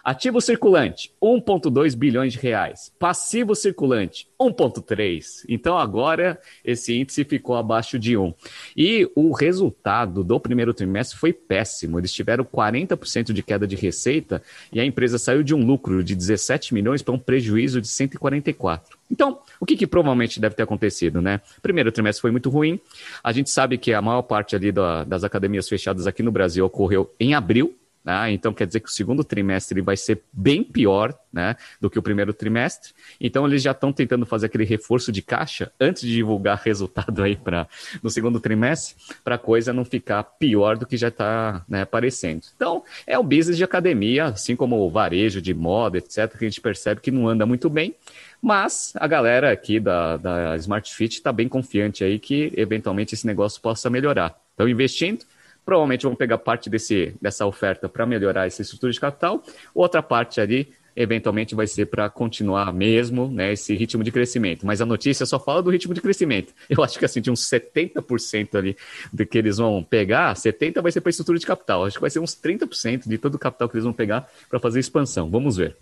[0.03, 2.91] Ativo circulante, 1,2 bilhões de reais.
[2.97, 5.45] Passivo circulante, 1,3.
[5.47, 8.33] Então agora esse índice ficou abaixo de 1.
[8.75, 11.99] E o resultado do primeiro trimestre foi péssimo.
[11.99, 14.41] Eles tiveram 40% de queda de receita
[14.73, 18.97] e a empresa saiu de um lucro de 17 milhões para um prejuízo de 144.
[19.11, 21.41] Então, o que, que, provavelmente deve ter acontecido, né?
[21.61, 22.79] Primeiro trimestre foi muito ruim.
[23.21, 26.65] A gente sabe que a maior parte ali da, das academias fechadas aqui no Brasil
[26.65, 28.31] ocorreu em abril, né?
[28.31, 32.01] Então quer dizer que o segundo trimestre vai ser bem pior né, do que o
[32.01, 32.91] primeiro trimestre.
[33.19, 37.35] Então eles já estão tentando fazer aquele reforço de caixa antes de divulgar resultado aí
[37.35, 37.67] para
[38.01, 42.43] no segundo trimestre, para a coisa não ficar pior do que já está né, aparecendo.
[42.55, 46.49] Então é o business de academia, assim como o varejo de moda, etc., que a
[46.49, 47.95] gente percebe que não anda muito bem.
[48.41, 53.27] Mas a galera aqui da, da Smart Fit está bem confiante aí que eventualmente esse
[53.27, 54.35] negócio possa melhorar.
[54.51, 55.23] Estão investindo,
[55.65, 59.43] provavelmente vão pegar parte desse, dessa oferta para melhorar essa estrutura de capital,
[59.73, 64.65] outra parte ali eventualmente vai ser para continuar mesmo né, esse ritmo de crescimento.
[64.65, 66.53] Mas a notícia só fala do ritmo de crescimento.
[66.69, 68.75] Eu acho que assim, de uns 70% ali
[69.11, 71.85] do que eles vão pegar, 70% vai ser para estrutura de capital.
[71.85, 74.59] Acho que vai ser uns 30% de todo o capital que eles vão pegar para
[74.59, 75.29] fazer expansão.
[75.29, 75.77] Vamos ver.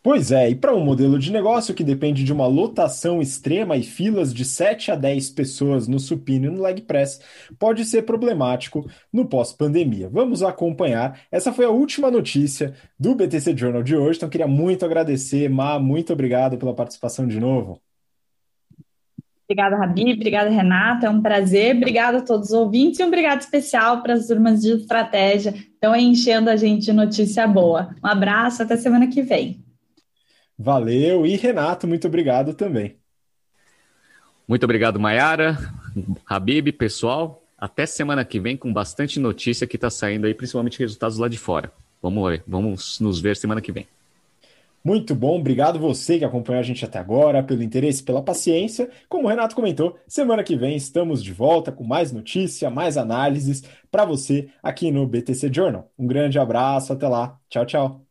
[0.00, 3.82] Pois é, e para um modelo de negócio que depende de uma lotação extrema e
[3.82, 7.20] filas de 7 a 10 pessoas no supino e no leg press,
[7.58, 10.08] pode ser problemático no pós-pandemia.
[10.08, 11.20] Vamos acompanhar.
[11.32, 15.80] Essa foi a última notícia do BTC Journal de hoje, então queria muito agradecer, Ma,
[15.80, 17.80] muito obrigado pela participação de novo.
[19.50, 21.74] Obrigada, Rabi, obrigada, Renata, é um prazer.
[21.74, 25.50] Obrigada a todos os ouvintes e um obrigado especial para as turmas de estratégia.
[25.50, 27.94] Estão enchendo a gente de notícia boa.
[28.04, 29.67] Um abraço, até semana que vem.
[30.58, 31.24] Valeu.
[31.24, 32.96] E Renato, muito obrigado também.
[34.46, 35.58] Muito obrigado, Mayara,
[36.26, 37.42] Habib, pessoal.
[37.56, 41.36] Até semana que vem com bastante notícia que está saindo aí, principalmente resultados lá de
[41.36, 41.72] fora.
[42.00, 43.86] Vamos ver, vamos nos ver semana que vem.
[44.82, 48.88] Muito bom, obrigado você que acompanhou a gente até agora, pelo interesse, pela paciência.
[49.08, 53.62] Como o Renato comentou, semana que vem estamos de volta com mais notícia, mais análises
[53.90, 55.90] para você aqui no BTC Journal.
[55.98, 57.38] Um grande abraço, até lá.
[57.50, 58.07] Tchau, tchau.